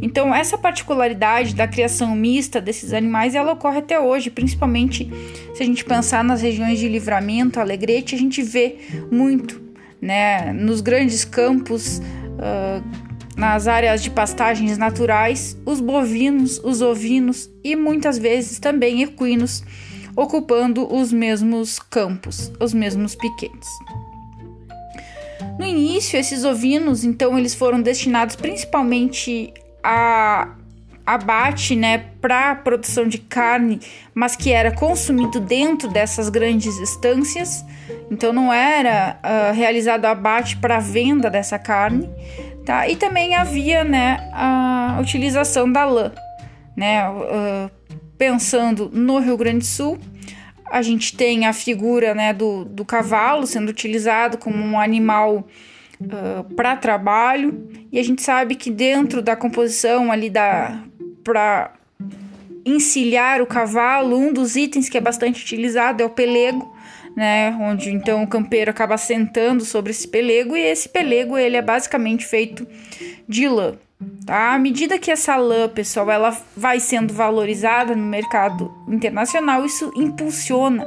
Então, 0.00 0.34
essa 0.34 0.56
particularidade 0.56 1.54
da 1.54 1.66
criação 1.66 2.14
mista 2.14 2.60
desses 2.60 2.92
animais, 2.92 3.34
ela 3.34 3.52
ocorre 3.52 3.78
até 3.78 3.98
hoje, 3.98 4.30
principalmente 4.30 5.10
se 5.54 5.62
a 5.62 5.66
gente 5.66 5.84
pensar 5.84 6.22
nas 6.22 6.40
regiões 6.40 6.78
de 6.78 6.88
Livramento, 6.88 7.58
Alegrete, 7.58 8.14
a 8.14 8.18
gente 8.18 8.42
vê 8.42 8.78
muito, 9.10 9.60
né, 10.00 10.52
nos 10.52 10.80
grandes 10.80 11.24
campos 11.24 11.98
uh, 11.98 13.03
nas 13.36 13.66
áreas 13.66 14.02
de 14.02 14.10
pastagens 14.10 14.78
naturais, 14.78 15.56
os 15.66 15.80
bovinos, 15.80 16.60
os 16.62 16.80
ovinos 16.80 17.50
e 17.62 17.74
muitas 17.74 18.18
vezes 18.18 18.58
também 18.58 19.02
equinos 19.02 19.62
ocupando 20.16 20.92
os 20.94 21.12
mesmos 21.12 21.78
campos, 21.78 22.52
os 22.60 22.72
mesmos 22.72 23.14
piquetes. 23.14 23.68
No 25.58 25.64
início, 25.64 26.18
esses 26.18 26.44
ovinos, 26.44 27.04
então, 27.04 27.38
eles 27.38 27.54
foram 27.54 27.80
destinados 27.80 28.36
principalmente 28.36 29.52
a 29.82 30.54
abate, 31.06 31.76
né, 31.76 32.06
para 32.20 32.54
produção 32.54 33.06
de 33.06 33.18
carne, 33.18 33.78
mas 34.14 34.34
que 34.34 34.50
era 34.50 34.72
consumido 34.72 35.38
dentro 35.38 35.88
dessas 35.88 36.30
grandes 36.30 36.78
estâncias. 36.78 37.64
Então, 38.10 38.32
não 38.32 38.52
era 38.52 39.20
uh, 39.22 39.54
realizado 39.54 40.06
abate 40.06 40.56
para 40.56 40.78
venda 40.80 41.28
dessa 41.28 41.58
carne, 41.58 42.08
Tá? 42.64 42.88
E 42.88 42.96
também 42.96 43.34
havia 43.34 43.84
né, 43.84 44.30
a 44.32 44.98
utilização 45.00 45.70
da 45.70 45.84
lã. 45.84 46.12
Né? 46.76 47.08
Uh, 47.08 47.70
pensando 48.16 48.90
no 48.92 49.18
Rio 49.18 49.36
Grande 49.36 49.58
do 49.58 49.64
Sul, 49.64 49.98
a 50.70 50.82
gente 50.82 51.16
tem 51.16 51.46
a 51.46 51.52
figura 51.52 52.14
né, 52.14 52.32
do, 52.32 52.64
do 52.64 52.84
cavalo 52.84 53.46
sendo 53.46 53.68
utilizado 53.68 54.38
como 54.38 54.56
um 54.56 54.80
animal 54.80 55.46
uh, 56.00 56.54
para 56.54 56.76
trabalho, 56.76 57.68
e 57.92 57.98
a 57.98 58.02
gente 58.02 58.22
sabe 58.22 58.54
que 58.54 58.70
dentro 58.70 59.22
da 59.22 59.36
composição 59.36 60.10
ali 60.10 60.28
da 60.28 60.82
para 61.22 61.72
encilhar 62.66 63.40
o 63.40 63.46
cavalo, 63.46 64.16
um 64.16 64.32
dos 64.32 64.56
itens 64.56 64.88
que 64.88 64.98
é 64.98 65.00
bastante 65.00 65.42
utilizado 65.42 66.02
é 66.02 66.06
o 66.06 66.10
pelego, 66.10 66.73
né, 67.16 67.56
onde 67.60 67.90
então 67.90 68.22
o 68.22 68.26
campeiro 68.26 68.70
acaba 68.70 68.96
sentando 68.96 69.64
sobre 69.64 69.92
esse 69.92 70.06
pelego 70.08 70.56
e 70.56 70.60
esse 70.60 70.88
pelego 70.88 71.38
ele 71.38 71.56
é 71.56 71.62
basicamente 71.62 72.26
feito 72.26 72.66
de 73.28 73.48
lã. 73.48 73.74
Tá? 74.26 74.54
À 74.54 74.58
medida 74.58 74.98
que 74.98 75.10
essa 75.10 75.36
lã, 75.36 75.68
pessoal, 75.68 76.10
ela 76.10 76.36
vai 76.56 76.80
sendo 76.80 77.14
valorizada 77.14 77.94
no 77.94 78.04
mercado 78.04 78.72
internacional, 78.88 79.64
isso 79.64 79.92
impulsiona 79.96 80.86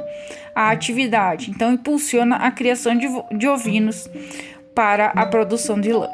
a 0.54 0.70
atividade, 0.70 1.50
então 1.50 1.72
impulsiona 1.72 2.36
a 2.36 2.50
criação 2.50 2.96
de, 2.96 3.08
de 3.36 3.48
ovinos 3.48 4.08
para 4.74 5.06
a 5.06 5.26
produção 5.26 5.80
de 5.80 5.92
lã. 5.92 6.08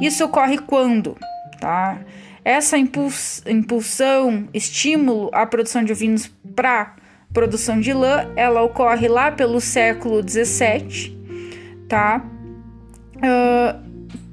Isso 0.00 0.24
ocorre 0.24 0.58
quando, 0.58 1.16
tá? 1.58 1.98
Essa 2.44 2.78
impuls, 2.78 3.42
impulsão, 3.46 4.48
estímulo 4.54 5.28
à 5.32 5.44
produção 5.44 5.82
de 5.82 5.92
ovinos 5.92 6.30
para 6.54 6.94
produção 7.32 7.80
de 7.80 7.92
lã, 7.92 8.30
ela 8.36 8.62
ocorre 8.62 9.08
lá 9.08 9.30
pelo 9.30 9.60
século 9.60 10.22
17, 10.22 11.16
tá? 11.88 12.24
Uh, 13.16 13.88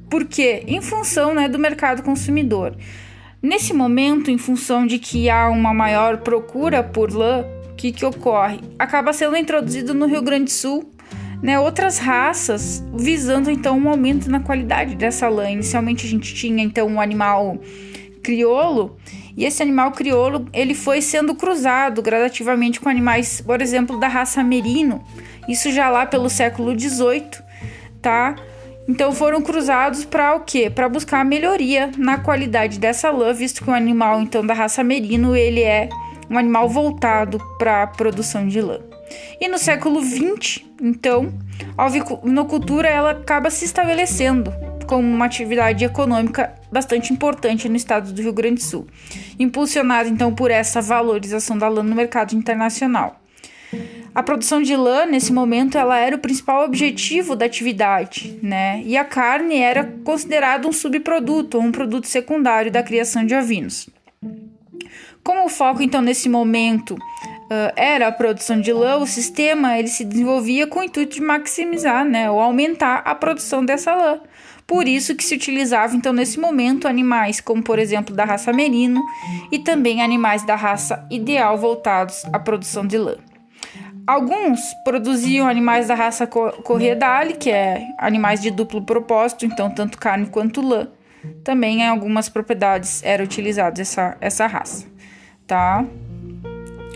por 0.09 0.25
quê? 0.25 0.63
Em 0.67 0.81
função 0.81 1.33
né, 1.33 1.47
do 1.49 1.59
mercado 1.59 2.03
consumidor. 2.03 2.75
Nesse 3.41 3.73
momento, 3.73 4.31
em 4.31 4.37
função 4.37 4.87
de 4.87 4.97
que 4.97 5.29
há 5.29 5.49
uma 5.49 5.73
maior 5.73 6.17
procura 6.17 6.83
por 6.83 7.11
lã, 7.13 7.45
o 7.71 7.75
que, 7.75 7.91
que 7.91 8.05
ocorre? 8.05 8.59
Acaba 8.79 9.13
sendo 9.13 9.35
introduzido 9.35 9.93
no 9.93 10.05
Rio 10.05 10.21
Grande 10.21 10.45
do 10.45 10.51
Sul 10.51 10.91
né, 11.41 11.59
outras 11.59 11.99
raças, 11.99 12.83
visando 12.93 13.51
então 13.51 13.77
um 13.77 13.89
aumento 13.89 14.29
na 14.31 14.39
qualidade 14.39 14.95
dessa 14.95 15.27
lã. 15.27 15.49
Inicialmente 15.49 16.05
a 16.05 16.09
gente 16.09 16.33
tinha 16.33 16.63
então 16.63 16.87
um 16.87 16.99
animal 16.99 17.59
crioulo 18.23 18.97
e 19.37 19.43
esse 19.45 19.61
animal 19.61 19.91
crioulo 19.91 20.47
ele 20.53 20.73
foi 20.73 21.01
sendo 21.01 21.35
cruzado 21.35 22.01
gradativamente 22.01 22.79
com 22.79 22.89
animais, 22.89 23.41
por 23.41 23.61
exemplo, 23.61 23.99
da 23.99 24.07
raça 24.07 24.43
merino. 24.43 25.03
Isso 25.47 25.71
já 25.71 25.89
lá 25.89 26.05
pelo 26.05 26.29
século 26.29 26.77
XVIII, 26.77 27.43
tá? 28.01 28.35
Então 28.87 29.11
foram 29.11 29.41
cruzados 29.41 30.05
para 30.05 30.35
o 30.35 30.41
quê? 30.41 30.69
Para 30.69 30.87
buscar 30.87 31.21
a 31.21 31.25
melhoria 31.25 31.91
na 31.97 32.19
qualidade 32.19 32.79
dessa 32.79 33.09
lã, 33.09 33.33
visto 33.33 33.63
que 33.63 33.69
o 33.69 33.73
animal 33.73 34.21
então 34.21 34.45
da 34.45 34.53
raça 34.53 34.83
merino 34.83 35.35
ele 35.35 35.61
é 35.61 35.89
um 36.29 36.37
animal 36.37 36.69
voltado 36.69 37.39
para 37.57 37.83
a 37.83 37.87
produção 37.87 38.47
de 38.47 38.61
lã. 38.61 38.79
E 39.39 39.47
no 39.47 39.57
século 39.57 40.01
XX, 40.01 40.63
então, 40.81 41.33
a 41.77 41.85
ovinocultura 41.85 42.87
ela 42.87 43.11
acaba 43.11 43.49
se 43.49 43.65
estabelecendo 43.65 44.51
como 44.85 45.07
uma 45.07 45.25
atividade 45.25 45.83
econômica 45.83 46.53
bastante 46.71 47.11
importante 47.11 47.67
no 47.67 47.75
estado 47.75 48.11
do 48.11 48.21
Rio 48.21 48.33
Grande 48.33 48.55
do 48.55 48.63
Sul, 48.63 48.87
impulsionada 49.39 50.07
então 50.07 50.33
por 50.33 50.51
essa 50.51 50.81
valorização 50.81 51.57
da 51.57 51.67
lã 51.67 51.83
no 51.83 51.95
mercado 51.95 52.33
internacional. 52.35 53.21
A 54.13 54.23
produção 54.23 54.61
de 54.61 54.73
lã, 54.77 55.05
nesse 55.05 55.33
momento, 55.33 55.77
ela 55.77 55.97
era 55.97 56.15
o 56.15 56.19
principal 56.19 56.63
objetivo 56.63 57.35
da 57.35 57.45
atividade, 57.45 58.39
né? 58.41 58.81
E 58.85 58.95
a 58.95 59.03
carne 59.03 59.57
era 59.57 59.83
considerada 60.05 60.65
um 60.65 60.71
subproduto, 60.71 61.59
um 61.59 61.69
produto 61.69 62.07
secundário 62.07 62.71
da 62.71 62.81
criação 62.81 63.25
de 63.25 63.35
ovinos. 63.35 63.89
Como 65.21 65.43
o 65.43 65.49
foco, 65.49 65.81
então, 65.81 66.01
nesse 66.01 66.29
momento 66.29 66.93
uh, 66.93 67.73
era 67.75 68.07
a 68.07 68.11
produção 68.11 68.61
de 68.61 68.71
lã, 68.71 68.97
o 68.97 69.05
sistema 69.05 69.77
ele 69.77 69.89
se 69.89 70.05
desenvolvia 70.05 70.65
com 70.65 70.79
o 70.79 70.83
intuito 70.83 71.15
de 71.15 71.21
maximizar, 71.21 72.05
né, 72.05 72.31
ou 72.31 72.39
aumentar 72.39 73.01
a 73.03 73.13
produção 73.13 73.65
dessa 73.65 73.93
lã. 73.95 74.21
Por 74.67 74.87
isso 74.87 75.15
que 75.15 75.23
se 75.23 75.35
utilizava 75.35 75.95
então 75.95 76.11
nesse 76.11 76.39
momento 76.39 76.87
animais 76.87 77.39
como 77.39 77.61
por 77.61 77.77
exemplo 77.77 78.15
da 78.15 78.25
raça 78.25 78.51
merino 78.51 79.03
e 79.51 79.59
também 79.59 80.01
animais 80.01 80.43
da 80.43 80.55
raça 80.55 81.05
ideal 81.11 81.57
voltados 81.57 82.25
à 82.33 82.39
produção 82.39 82.85
de 82.85 82.97
lã. 82.97 83.15
Alguns 84.07 84.59
produziam 84.83 85.47
animais 85.47 85.87
da 85.87 85.95
raça 85.95 86.27
corredale, 86.27 87.33
que 87.33 87.49
é 87.49 87.87
animais 87.97 88.39
de 88.39 88.51
duplo 88.51 88.83
propósito, 88.83 89.45
então 89.45 89.69
tanto 89.69 89.97
carne 89.97 90.27
quanto 90.27 90.61
lã. 90.61 90.87
Também 91.43 91.81
em 91.81 91.87
algumas 91.87 92.29
propriedades 92.29 93.01
era 93.03 93.23
utilizada 93.23 93.81
essa, 93.81 94.15
essa 94.21 94.45
raça, 94.45 94.85
tá? 95.47 95.83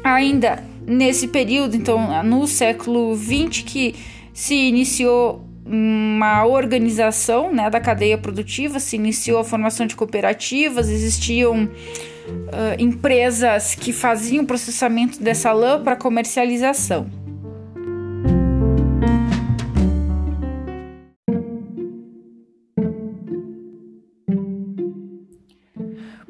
ainda 0.03 0.63
nesse 0.85 1.27
período, 1.27 1.75
então 1.75 2.23
no 2.23 2.47
século 2.47 3.15
XX, 3.15 3.63
que 3.63 3.95
se 4.33 4.55
iniciou 4.55 5.45
uma 5.71 6.45
organização 6.45 7.53
né, 7.53 7.69
da 7.69 7.79
cadeia 7.79 8.17
produtiva, 8.17 8.79
se 8.79 8.95
iniciou 8.95 9.39
a 9.39 9.43
formação 9.43 9.85
de 9.85 9.95
cooperativas, 9.95 10.89
existiam 10.89 11.65
uh, 11.65 11.69
empresas 12.79 13.75
que 13.75 13.93
faziam 13.93 14.43
processamento 14.43 15.21
dessa 15.21 15.51
lã 15.51 15.81
para 15.81 15.95
comercialização. 15.95 17.07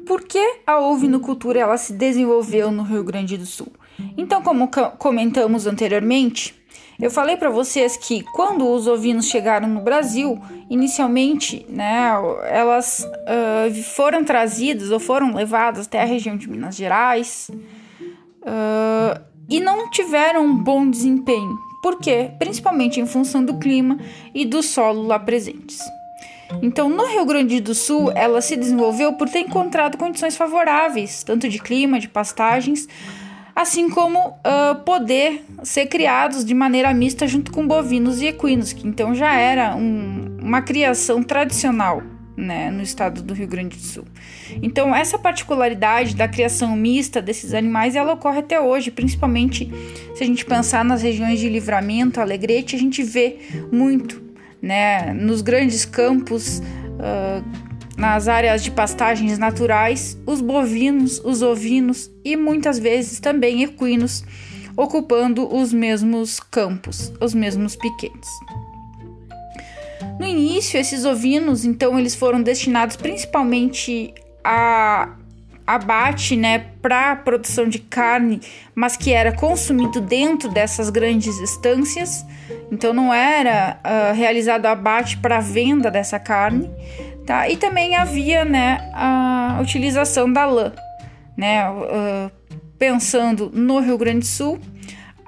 Por 0.06 0.22
que 0.22 0.60
a 0.66 0.78
ovinocultura 0.80 1.60
ela 1.60 1.78
se 1.78 1.94
desenvolveu 1.94 2.70
no 2.70 2.82
Rio 2.82 3.02
Grande 3.02 3.38
do 3.38 3.46
Sul? 3.46 3.68
Então, 4.18 4.42
como 4.42 4.68
comentamos 4.98 5.66
anteriormente, 5.66 6.59
eu 7.00 7.10
falei 7.10 7.36
para 7.36 7.50
vocês 7.50 7.96
que 7.96 8.22
quando 8.34 8.68
os 8.68 8.86
ovinos 8.86 9.26
chegaram 9.26 9.68
no 9.68 9.80
Brasil, 9.80 10.40
inicialmente, 10.68 11.64
né, 11.68 12.10
elas 12.48 13.06
uh, 13.06 13.82
foram 13.94 14.22
trazidas 14.24 14.90
ou 14.90 15.00
foram 15.00 15.34
levadas 15.34 15.86
até 15.86 16.02
a 16.02 16.04
região 16.04 16.36
de 16.36 16.48
Minas 16.48 16.76
Gerais 16.76 17.50
uh, 18.42 19.20
e 19.48 19.60
não 19.60 19.90
tiveram 19.90 20.44
um 20.44 20.56
bom 20.56 20.88
desempenho. 20.88 21.58
Por 21.82 21.98
quê? 21.98 22.30
Principalmente 22.38 23.00
em 23.00 23.06
função 23.06 23.42
do 23.42 23.58
clima 23.58 23.98
e 24.34 24.44
do 24.44 24.62
solo 24.62 25.02
lá 25.06 25.18
presentes. 25.18 25.80
Então, 26.62 26.88
no 26.88 27.06
Rio 27.06 27.24
Grande 27.24 27.60
do 27.60 27.74
Sul, 27.74 28.10
ela 28.14 28.40
se 28.40 28.56
desenvolveu 28.56 29.14
por 29.14 29.28
ter 29.28 29.40
encontrado 29.40 29.96
condições 29.96 30.36
favoráveis, 30.36 31.22
tanto 31.22 31.48
de 31.48 31.58
clima, 31.60 31.98
de 31.98 32.08
pastagens, 32.08 32.88
assim 33.54 33.88
como 33.90 34.28
uh, 34.28 34.74
poder 34.84 35.44
ser 35.62 35.86
criados 35.86 36.44
de 36.44 36.54
maneira 36.54 36.92
mista 36.94 37.26
junto 37.26 37.50
com 37.50 37.66
bovinos 37.66 38.20
e 38.20 38.26
equinos, 38.26 38.72
que 38.72 38.86
então 38.86 39.14
já 39.14 39.34
era 39.34 39.76
um, 39.76 40.38
uma 40.40 40.62
criação 40.62 41.22
tradicional 41.22 42.02
né, 42.36 42.70
no 42.70 42.82
estado 42.82 43.22
do 43.22 43.34
Rio 43.34 43.46
Grande 43.46 43.76
do 43.76 43.82
Sul. 43.82 44.04
Então, 44.62 44.94
essa 44.94 45.18
particularidade 45.18 46.16
da 46.16 46.26
criação 46.26 46.74
mista 46.74 47.20
desses 47.20 47.54
animais, 47.54 47.94
ela 47.94 48.14
ocorre 48.14 48.38
até 48.38 48.60
hoje, 48.60 48.90
principalmente 48.90 49.70
se 50.14 50.22
a 50.22 50.26
gente 50.26 50.44
pensar 50.44 50.84
nas 50.84 51.02
regiões 51.02 51.38
de 51.38 51.48
Livramento, 51.48 52.20
Alegrete, 52.20 52.74
a 52.74 52.78
gente 52.78 53.02
vê 53.02 53.38
muito 53.70 54.22
né, 54.60 55.12
nos 55.12 55.42
grandes 55.42 55.84
campos, 55.84 56.60
uh, 56.60 57.69
nas 58.00 58.28
áreas 58.28 58.64
de 58.64 58.70
pastagens 58.70 59.38
naturais, 59.38 60.16
os 60.24 60.40
bovinos, 60.40 61.20
os 61.22 61.42
ovinos 61.42 62.10
e 62.24 62.34
muitas 62.34 62.78
vezes 62.78 63.20
também 63.20 63.62
equinos 63.62 64.24
ocupando 64.74 65.54
os 65.54 65.70
mesmos 65.70 66.40
campos, 66.40 67.12
os 67.20 67.34
mesmos 67.34 67.76
piquetes. 67.76 68.30
No 70.18 70.26
início, 70.26 70.80
esses 70.80 71.04
ovinos, 71.04 71.66
então, 71.66 71.98
eles 71.98 72.14
foram 72.14 72.42
destinados 72.42 72.96
principalmente 72.96 74.14
a 74.42 75.16
abate, 75.66 76.36
né, 76.36 76.66
para 76.80 77.14
produção 77.16 77.68
de 77.68 77.78
carne, 77.78 78.40
mas 78.74 78.96
que 78.96 79.12
era 79.12 79.30
consumido 79.30 80.00
dentro 80.00 80.48
dessas 80.48 80.90
grandes 80.90 81.38
estâncias. 81.38 82.24
Então 82.72 82.92
não 82.92 83.12
era 83.12 83.78
uh, 83.84 84.14
realizado 84.14 84.66
abate 84.66 85.18
para 85.18 85.38
venda 85.38 85.90
dessa 85.90 86.18
carne, 86.18 86.68
tá? 87.30 87.48
E 87.48 87.56
também 87.56 87.94
havia, 87.94 88.44
né, 88.44 88.90
a 88.92 89.60
utilização 89.62 90.32
da 90.32 90.44
lã, 90.46 90.72
né? 91.36 91.70
Uh, 91.70 92.28
pensando 92.76 93.48
no 93.54 93.78
Rio 93.78 93.96
Grande 93.96 94.20
do 94.20 94.26
Sul, 94.26 94.58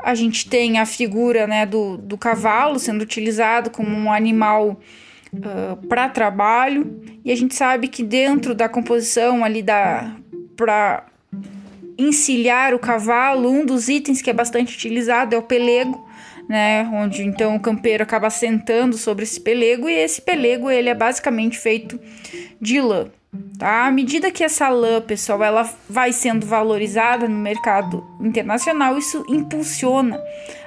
a 0.02 0.12
gente 0.12 0.48
tem 0.48 0.80
a 0.80 0.84
figura, 0.84 1.46
né, 1.46 1.64
do, 1.64 1.96
do 1.96 2.18
cavalo 2.18 2.80
sendo 2.80 3.02
utilizado 3.02 3.70
como 3.70 3.96
um 3.96 4.12
animal 4.12 4.80
Uh, 5.34 5.86
para 5.86 6.10
trabalho 6.10 7.00
e 7.24 7.32
a 7.32 7.34
gente 7.34 7.54
sabe 7.54 7.88
que 7.88 8.02
dentro 8.02 8.54
da 8.54 8.68
composição 8.68 9.42
ali 9.42 9.62
da 9.62 10.14
para 10.54 11.06
encilhar 11.96 12.74
o 12.74 12.78
cavalo, 12.78 13.48
um 13.48 13.64
dos 13.64 13.88
itens 13.88 14.20
que 14.20 14.28
é 14.28 14.32
bastante 14.34 14.76
utilizado 14.76 15.34
é 15.34 15.38
o 15.38 15.42
pelego, 15.42 16.06
né, 16.48 16.88
onde 16.92 17.22
então 17.22 17.56
o 17.56 17.60
campeiro 17.60 18.02
acaba 18.02 18.30
sentando 18.30 18.96
sobre 18.96 19.24
esse 19.24 19.40
pelego 19.40 19.88
e 19.88 19.94
esse 19.94 20.20
pelego 20.20 20.70
ele 20.70 20.88
é 20.88 20.94
basicamente 20.94 21.58
feito 21.58 21.98
de 22.60 22.80
lã. 22.80 23.06
Tá? 23.58 23.86
À 23.86 23.90
medida 23.90 24.30
que 24.30 24.44
essa 24.44 24.68
lã, 24.68 25.00
pessoal, 25.00 25.42
ela 25.42 25.70
vai 25.88 26.12
sendo 26.12 26.46
valorizada 26.46 27.26
no 27.26 27.38
mercado 27.38 28.06
internacional, 28.20 28.98
isso 28.98 29.24
impulsiona 29.28 30.20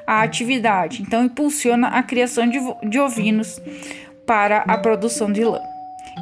a 0.08 0.22
atividade. 0.22 1.02
Então, 1.02 1.24
impulsiona 1.24 1.90
a 1.90 2.02
criação 2.02 2.48
de, 2.48 2.60
de 2.90 3.00
ovinos 3.00 3.62
para 4.26 4.64
a 4.68 4.78
produção 4.78 5.32
de 5.32 5.44
lã. 5.44 5.60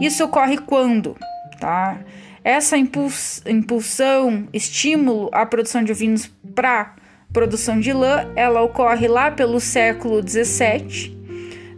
Isso 0.01 0.23
ocorre 0.25 0.57
quando, 0.57 1.15
tá? 1.59 1.97
Essa 2.43 2.75
impulsão, 2.77 4.47
estímulo 4.51 5.29
à 5.31 5.45
produção 5.45 5.81
de 5.81 5.93
ovinos 5.93 6.29
para 6.53 6.93
produção 7.33 7.79
de 7.79 7.91
lã, 7.91 8.31
ela 8.35 8.61
ocorre 8.61 9.07
lá 9.07 9.31
pelo 9.31 9.59
século 9.59 10.21
17, 10.21 11.17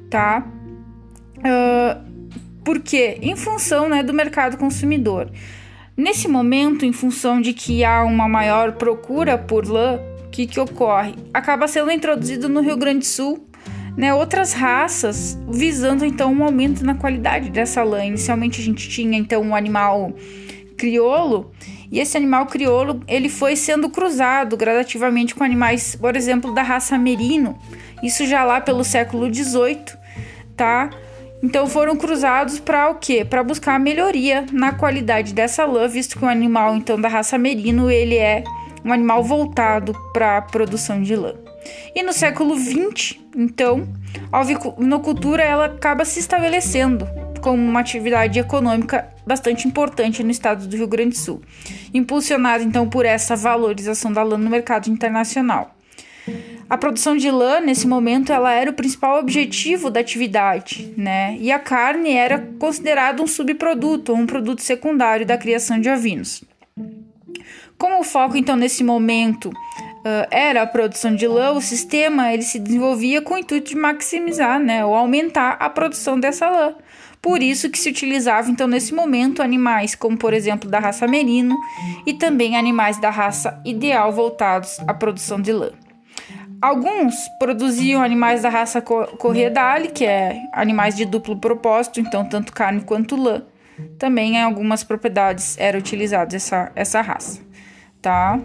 tá? 0.10 0.46
Uh, 1.38 2.06
por 2.64 2.80
quê? 2.80 3.18
Em 3.22 3.36
função 3.36 3.88
né, 3.88 4.04
do 4.04 4.14
mercado 4.14 4.58
consumidor. 4.58 5.32
Nesse 5.96 6.28
momento, 6.28 6.86
em 6.86 6.92
função 6.92 7.40
de 7.40 7.54
que 7.54 7.86
há 7.86 8.04
uma 8.04 8.28
maior 8.28 8.74
procura 8.74 9.38
por 9.38 9.66
lã, 9.66 9.98
o 10.26 10.30
que, 10.30 10.46
que 10.46 10.60
ocorre? 10.60 11.16
Acaba 11.34 11.68
sendo 11.70 11.90
introduzido 11.90 12.50
no 12.50 12.60
Rio 12.60 12.76
Grande 12.76 13.00
do 13.00 13.06
Sul 13.06 13.48
né, 13.96 14.14
outras 14.14 14.52
raças, 14.52 15.38
visando 15.50 16.04
então 16.04 16.34
um 16.34 16.44
aumento 16.44 16.84
na 16.86 16.96
qualidade 16.96 17.50
dessa 17.50 17.82
lã. 17.84 18.04
Inicialmente 18.04 18.60
a 18.60 18.64
gente 18.64 18.90
tinha 18.90 19.18
então 19.18 19.42
um 19.42 19.56
animal 19.56 20.14
crioulo, 20.78 21.52
e 21.92 22.00
esse 22.00 22.18
animal 22.18 22.46
crioulo 22.46 23.02
ele 23.08 23.30
foi 23.30 23.56
sendo 23.56 23.90
cruzado 23.90 24.58
gradativamente 24.58 25.36
com 25.36 25.44
animais, 25.44 25.96
por 25.96 26.16
exemplo, 26.16 26.54
da 26.54 26.62
raça 26.62 26.98
merino, 26.98 27.58
isso 28.04 28.26
já 28.26 28.44
lá 28.44 28.60
pelo 28.62 28.84
século 28.84 29.34
XVIII, 29.34 29.86
tá? 30.56 30.90
Então 31.44 31.68
foram 31.68 31.96
cruzados 31.96 32.60
para 32.60 32.90
o 32.90 32.96
quê? 32.96 33.24
Para 33.24 33.44
buscar 33.44 33.80
melhoria 33.80 34.46
na 34.52 34.72
qualidade 34.72 35.34
dessa 35.34 35.66
lã, 35.66 35.88
visto 35.88 36.18
que 36.18 36.26
o 36.26 36.28
animal 36.28 36.76
então 36.76 37.00
da 37.00 37.08
raça 37.08 37.38
merino 37.38 37.92
ele 37.92 38.16
é 38.16 38.44
um 38.84 38.94
animal 38.94 39.24
voltado 39.24 39.94
para 40.14 40.38
a 40.38 40.42
produção 40.42 41.02
de 41.02 41.16
lã. 41.16 41.34
E 41.96 42.04
no 42.04 42.14
século 42.14 42.56
XX, 42.58 43.18
então, 43.36 43.88
a 44.32 44.40
ovinocultura 44.40 45.44
ela 45.44 45.66
acaba 45.66 46.06
se 46.06 46.20
estabelecendo 46.20 47.08
como 47.46 47.62
uma 47.64 47.80
atividade 47.80 48.40
econômica 48.40 49.08
bastante 49.24 49.68
importante 49.68 50.24
no 50.24 50.32
estado 50.32 50.66
do 50.66 50.76
Rio 50.76 50.88
Grande 50.88 51.10
do 51.10 51.18
Sul, 51.18 51.44
impulsionada 51.94 52.64
então 52.64 52.90
por 52.90 53.06
essa 53.06 53.36
valorização 53.36 54.12
da 54.12 54.24
lã 54.24 54.36
no 54.36 54.50
mercado 54.50 54.90
internacional. 54.90 55.76
A 56.68 56.76
produção 56.76 57.16
de 57.16 57.30
lã, 57.30 57.60
nesse 57.60 57.88
momento, 57.88 58.34
ela 58.34 58.52
era 58.52 58.72
o 58.72 58.74
principal 58.74 59.20
objetivo 59.20 59.92
da 59.92 60.00
atividade, 60.00 60.92
né? 60.98 61.38
E 61.40 61.52
a 61.52 61.60
carne 61.60 62.14
era 62.14 62.40
considerada 62.58 63.22
um 63.22 63.28
subproduto 63.28 64.12
ou 64.12 64.18
um 64.18 64.26
produto 64.26 64.64
secundário 64.64 65.24
da 65.24 65.38
criação 65.38 65.80
de 65.80 65.88
ovinos. 65.88 66.44
Como 67.78 68.00
o 68.00 68.04
foco, 68.04 68.36
então, 68.36 68.56
nesse 68.56 68.84
momento 68.84 69.50
uh, 69.50 70.26
era 70.32 70.64
a 70.64 70.68
produção 70.68 71.16
de 71.16 71.28
lã, 71.28 71.52
o 71.52 71.62
sistema 71.62 72.34
ele 72.34 72.42
se 72.42 72.58
desenvolvia 72.58 73.22
com 73.22 73.36
o 73.36 73.38
intuito 73.38 73.70
de 73.70 73.76
maximizar, 73.76 74.60
né, 74.60 74.84
ou 74.84 74.96
aumentar 74.96 75.58
a 75.60 75.70
produção 75.70 76.20
dessa 76.20 76.50
lã. 76.50 76.74
Por 77.26 77.42
isso 77.42 77.72
que 77.72 77.80
se 77.80 77.90
utilizava, 77.90 78.52
então, 78.52 78.68
nesse 78.68 78.94
momento, 78.94 79.42
animais 79.42 79.96
como, 79.96 80.16
por 80.16 80.32
exemplo, 80.32 80.70
da 80.70 80.78
raça 80.78 81.08
merino 81.08 81.58
e 82.06 82.14
também 82.14 82.56
animais 82.56 83.00
da 83.02 83.10
raça 83.10 83.60
ideal 83.66 84.12
voltados 84.12 84.80
à 84.88 84.94
produção 84.94 85.42
de 85.42 85.52
lã. 85.52 85.72
Alguns 86.62 87.16
produziam 87.40 88.04
animais 88.04 88.44
da 88.44 88.50
raça 88.50 88.80
corredale, 88.80 89.88
que 89.88 90.06
é 90.06 90.40
animais 90.54 90.96
de 90.96 91.04
duplo 91.04 91.36
propósito, 91.36 92.00
então 92.00 92.24
tanto 92.24 92.54
carne 92.54 92.82
quanto 92.82 93.16
lã. 93.16 93.42
Também 93.98 94.36
em 94.36 94.44
algumas 94.44 94.84
propriedades 94.84 95.58
era 95.58 95.80
utilizada 95.80 96.36
essa, 96.36 96.72
essa 96.76 97.02
raça, 97.02 97.42
tá? 98.04 98.40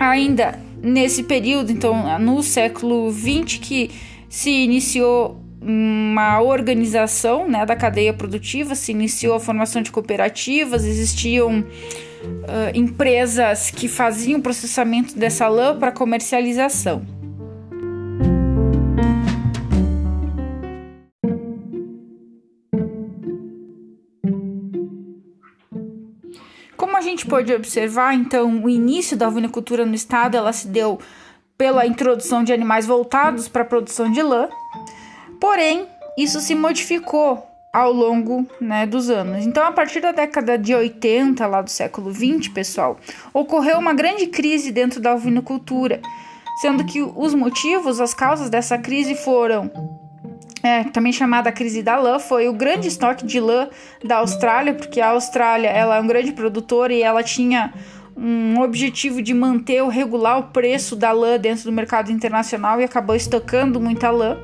Ainda 0.00 0.58
nesse 0.82 1.22
período, 1.22 1.70
então 1.70 2.18
no 2.18 2.42
século 2.42 3.12
XX, 3.12 3.58
que 3.58 3.90
se 4.28 4.50
iniciou 4.50 5.40
uma 5.62 6.40
organização 6.40 7.48
né, 7.48 7.66
da 7.66 7.76
cadeia 7.76 8.14
produtiva, 8.14 8.74
se 8.74 8.92
iniciou 8.92 9.34
a 9.34 9.40
formação 9.40 9.82
de 9.82 9.92
cooperativas, 9.92 10.84
existiam 10.84 11.60
uh, 11.60 12.74
empresas 12.74 13.70
que 13.70 13.86
faziam 13.86 14.40
o 14.40 14.42
processamento 14.42 15.18
dessa 15.18 15.48
lã 15.48 15.78
para 15.78 15.92
comercialização. 15.92 17.04
Como 26.76 26.96
a 26.96 27.02
gente 27.02 27.26
pode 27.26 27.52
observar, 27.52 28.14
então, 28.14 28.64
o 28.64 28.68
início 28.68 29.16
da 29.16 29.28
ovinocultura 29.28 29.84
no 29.84 29.94
estado 29.94 30.36
ela 30.36 30.52
se 30.52 30.66
deu 30.68 30.98
pela 31.58 31.86
introdução 31.86 32.42
de 32.42 32.54
animais 32.54 32.86
voltados 32.86 33.46
para 33.46 33.60
a 33.60 33.66
produção 33.66 34.10
de 34.10 34.22
lã. 34.22 34.48
Porém, 35.40 35.86
isso 36.16 36.38
se 36.40 36.54
modificou 36.54 37.46
ao 37.72 37.92
longo 37.92 38.46
né, 38.60 38.86
dos 38.86 39.08
anos. 39.08 39.46
Então, 39.46 39.64
a 39.64 39.72
partir 39.72 40.00
da 40.00 40.12
década 40.12 40.58
de 40.58 40.74
80, 40.74 41.46
lá 41.46 41.62
do 41.62 41.70
século 41.70 42.10
20, 42.10 42.50
pessoal, 42.50 42.98
ocorreu 43.32 43.78
uma 43.78 43.94
grande 43.94 44.26
crise 44.26 44.72
dentro 44.72 45.00
da 45.00 45.14
ovinocultura, 45.14 46.00
sendo 46.60 46.84
que 46.84 47.00
os 47.00 47.32
motivos, 47.32 48.00
as 48.00 48.12
causas 48.12 48.50
dessa 48.50 48.76
crise 48.76 49.14
foram 49.14 49.70
é, 50.62 50.84
também 50.84 51.12
chamada 51.12 51.50
crise 51.52 51.82
da 51.82 51.96
lã, 51.96 52.18
foi 52.18 52.48
o 52.48 52.52
grande 52.52 52.88
estoque 52.88 53.24
de 53.24 53.40
lã 53.40 53.68
da 54.04 54.18
Austrália, 54.18 54.74
porque 54.74 55.00
a 55.00 55.10
Austrália 55.10 55.68
ela 55.68 55.96
é 55.96 56.00
um 56.00 56.06
grande 56.06 56.32
produtor 56.32 56.90
e 56.90 57.02
ela 57.02 57.22
tinha 57.22 57.72
um 58.16 58.60
objetivo 58.60 59.22
de 59.22 59.32
manter 59.32 59.80
ou 59.80 59.88
regular 59.88 60.38
o 60.38 60.42
preço 60.48 60.94
da 60.94 61.12
lã 61.12 61.38
dentro 61.38 61.64
do 61.64 61.72
mercado 61.72 62.12
internacional 62.12 62.80
e 62.80 62.84
acabou 62.84 63.16
estocando 63.16 63.80
muita 63.80 64.10
lã 64.10 64.36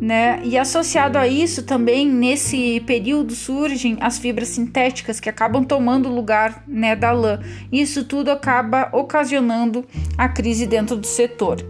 né? 0.00 0.40
E 0.42 0.56
associado 0.56 1.18
a 1.18 1.28
isso 1.28 1.62
também 1.62 2.08
nesse 2.08 2.80
período 2.80 3.34
surgem 3.34 3.98
as 4.00 4.18
fibras 4.18 4.48
sintéticas 4.48 5.20
que 5.20 5.28
acabam 5.28 5.62
tomando 5.62 6.08
o 6.08 6.14
lugar, 6.14 6.64
né, 6.66 6.96
da 6.96 7.12
lã. 7.12 7.38
Isso 7.70 8.04
tudo 8.04 8.30
acaba 8.30 8.88
ocasionando 8.92 9.84
a 10.16 10.26
crise 10.28 10.66
dentro 10.66 10.96
do 10.96 11.06
setor. 11.06 11.62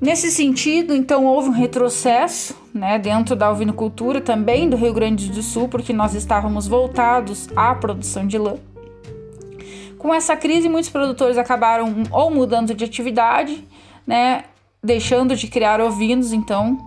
Nesse 0.00 0.30
sentido, 0.30 0.94
então 0.94 1.26
houve 1.26 1.48
um 1.48 1.52
retrocesso, 1.52 2.56
né, 2.72 2.98
dentro 2.98 3.34
da 3.34 3.50
ovinocultura 3.50 4.20
também 4.20 4.70
do 4.70 4.76
Rio 4.76 4.94
Grande 4.94 5.30
do 5.30 5.42
Sul, 5.42 5.68
porque 5.68 5.92
nós 5.92 6.14
estávamos 6.14 6.68
voltados 6.68 7.48
à 7.56 7.74
produção 7.74 8.26
de 8.26 8.38
lã. 8.38 8.54
Com 9.98 10.14
essa 10.14 10.34
crise, 10.36 10.68
muitos 10.68 10.88
produtores 10.88 11.36
acabaram 11.36 12.04
ou 12.10 12.30
mudando 12.30 12.72
de 12.72 12.84
atividade, 12.84 13.62
né, 14.06 14.44
deixando 14.82 15.36
de 15.36 15.46
criar 15.48 15.80
ovinos, 15.80 16.32
então 16.32 16.78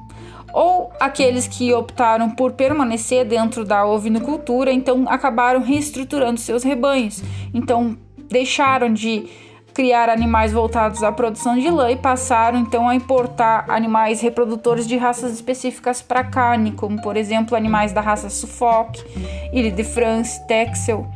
ou 0.54 0.94
aqueles 1.00 1.48
que 1.48 1.74
optaram 1.74 2.30
por 2.30 2.52
permanecer 2.52 3.26
dentro 3.26 3.66
da 3.66 3.86
ovinocultura, 3.86 4.72
então 4.72 5.06
acabaram 5.10 5.62
reestruturando 5.62 6.39
seus 6.39 6.63
rebanhos. 6.63 7.24
Então 7.52 7.98
deixaram 8.30 8.94
de 8.94 9.28
criar 9.74 10.08
animais 10.08 10.54
voltados 10.54 11.02
à 11.02 11.12
produção 11.12 11.58
de 11.58 11.68
lã 11.72 11.89
e 11.89 11.96
passaram 11.96 12.60
então 12.60 12.88
a 12.88 12.94
importar 12.94 13.66
animais 13.68 14.22
reprodutores 14.22 14.88
de 14.88 14.96
raças 14.96 15.34
específicas 15.34 16.00
para 16.00 16.24
carne, 16.24 16.72
como 16.72 17.02
por 17.02 17.18
exemplo 17.18 17.58
animais 17.58 17.92
da 17.92 18.00
raça 18.00 18.30
Suffolk, 18.30 19.04
Ile 19.52 19.72
de 19.72 19.84
France, 19.84 20.46
Texel, 20.46 21.08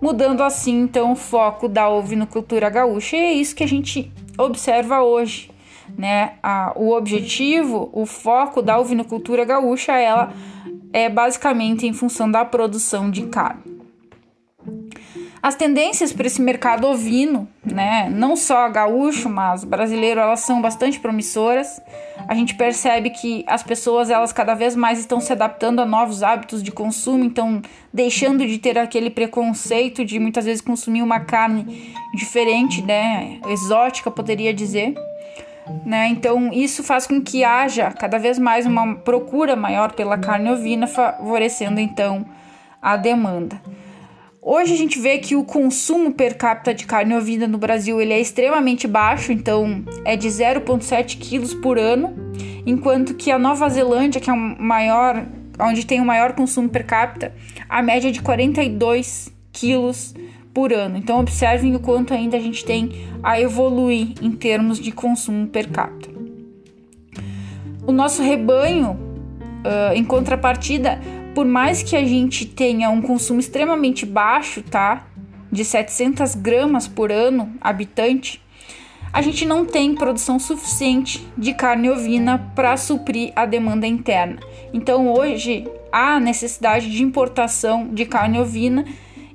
mudando 0.00 0.42
assim 0.42 0.80
então 0.80 1.12
o 1.12 1.16
foco 1.16 1.68
da 1.68 1.88
ovinocultura 1.88 2.68
gaúcha. 2.68 3.16
E 3.16 3.20
é 3.20 3.32
isso 3.34 3.54
que 3.54 3.62
a 3.62 3.68
gente 3.68 4.12
observa 4.36 5.02
hoje 5.02 5.50
né? 5.96 6.34
A, 6.42 6.72
o 6.76 6.92
objetivo, 6.96 7.90
o 7.92 8.06
foco 8.06 8.62
da 8.62 8.78
ovinocultura 8.78 9.44
gaúcha, 9.44 9.92
ela 9.92 10.32
é 10.92 11.08
basicamente 11.08 11.86
em 11.86 11.92
função 11.92 12.30
da 12.30 12.44
produção 12.44 13.10
de 13.10 13.26
carne. 13.26 13.80
As 15.42 15.54
tendências 15.54 16.12
para 16.12 16.26
esse 16.26 16.42
mercado 16.42 16.86
ovino, 16.86 17.48
né, 17.64 18.10
não 18.10 18.36
só 18.36 18.68
gaúcho, 18.68 19.30
mas 19.30 19.64
brasileiro, 19.64 20.20
elas 20.20 20.40
são 20.40 20.60
bastante 20.60 21.00
promissoras. 21.00 21.80
A 22.28 22.34
gente 22.34 22.54
percebe 22.54 23.08
que 23.08 23.42
as 23.46 23.62
pessoas, 23.62 24.10
elas 24.10 24.34
cada 24.34 24.52
vez 24.52 24.76
mais 24.76 24.98
estão 24.98 25.18
se 25.18 25.32
adaptando 25.32 25.80
a 25.80 25.86
novos 25.86 26.22
hábitos 26.22 26.62
de 26.62 26.70
consumo, 26.70 27.24
então 27.24 27.62
deixando 27.90 28.46
de 28.46 28.58
ter 28.58 28.78
aquele 28.78 29.08
preconceito 29.08 30.04
de 30.04 30.18
muitas 30.18 30.44
vezes 30.44 30.60
consumir 30.60 31.00
uma 31.00 31.20
carne 31.20 31.94
diferente, 32.14 32.82
né, 32.82 33.40
exótica, 33.48 34.10
poderia 34.10 34.52
dizer. 34.52 34.94
Né? 35.84 36.08
Então, 36.08 36.52
isso 36.52 36.82
faz 36.82 37.06
com 37.06 37.20
que 37.20 37.44
haja 37.44 37.90
cada 37.92 38.18
vez 38.18 38.38
mais 38.38 38.66
uma 38.66 38.96
procura 38.96 39.54
maior 39.54 39.92
pela 39.92 40.18
carne 40.18 40.50
ovina, 40.50 40.86
favorecendo 40.86 41.80
então 41.80 42.24
a 42.80 42.96
demanda. 42.96 43.60
Hoje 44.42 44.72
a 44.72 44.76
gente 44.76 44.98
vê 44.98 45.18
que 45.18 45.36
o 45.36 45.44
consumo 45.44 46.14
per 46.14 46.38
capita 46.38 46.72
de 46.72 46.86
carne 46.86 47.14
ovina 47.14 47.46
no 47.46 47.58
Brasil 47.58 48.00
ele 48.00 48.14
é 48.14 48.20
extremamente 48.20 48.88
baixo, 48.88 49.32
então 49.32 49.84
é 50.02 50.16
de 50.16 50.28
0,7 50.28 51.18
quilos 51.18 51.52
por 51.52 51.78
ano, 51.78 52.14
enquanto 52.64 53.14
que 53.14 53.30
a 53.30 53.38
Nova 53.38 53.68
Zelândia, 53.68 54.18
que 54.18 54.30
é 54.30 54.32
o 54.32 54.36
maior, 54.36 55.26
onde 55.60 55.84
tem 55.84 56.00
o 56.00 56.06
maior 56.06 56.32
consumo 56.32 56.70
per 56.70 56.86
capita, 56.86 57.34
a 57.68 57.82
média 57.82 58.08
é 58.08 58.12
de 58.12 58.22
42 58.22 59.30
quilos 59.52 60.14
por 60.52 60.72
ano. 60.72 60.96
Então, 60.96 61.20
observem 61.20 61.74
o 61.74 61.80
quanto 61.80 62.12
ainda 62.12 62.36
a 62.36 62.40
gente 62.40 62.64
tem 62.64 63.06
a 63.22 63.40
evoluir 63.40 64.14
em 64.20 64.32
termos 64.32 64.78
de 64.78 64.92
consumo 64.92 65.46
per 65.46 65.68
capita. 65.68 66.10
O 67.86 67.92
nosso 67.92 68.22
rebanho, 68.22 68.90
uh, 68.92 69.94
em 69.94 70.04
contrapartida, 70.04 71.00
por 71.34 71.46
mais 71.46 71.82
que 71.82 71.96
a 71.96 72.04
gente 72.04 72.44
tenha 72.44 72.90
um 72.90 73.00
consumo 73.00 73.40
extremamente 73.40 74.04
baixo, 74.04 74.62
tá? 74.62 75.06
De 75.50 75.64
700 75.64 76.34
gramas 76.34 76.86
por 76.86 77.10
ano 77.10 77.52
habitante, 77.60 78.42
a 79.12 79.22
gente 79.22 79.44
não 79.44 79.64
tem 79.64 79.94
produção 79.94 80.38
suficiente 80.38 81.26
de 81.36 81.52
carne 81.52 81.90
ovina 81.90 82.52
para 82.54 82.76
suprir 82.76 83.32
a 83.34 83.44
demanda 83.44 83.86
interna. 83.86 84.38
Então, 84.72 85.12
hoje, 85.12 85.66
há 85.90 86.20
necessidade 86.20 86.88
de 86.88 87.02
importação 87.02 87.88
de 87.92 88.04
carne 88.04 88.38
ovina 88.38 88.84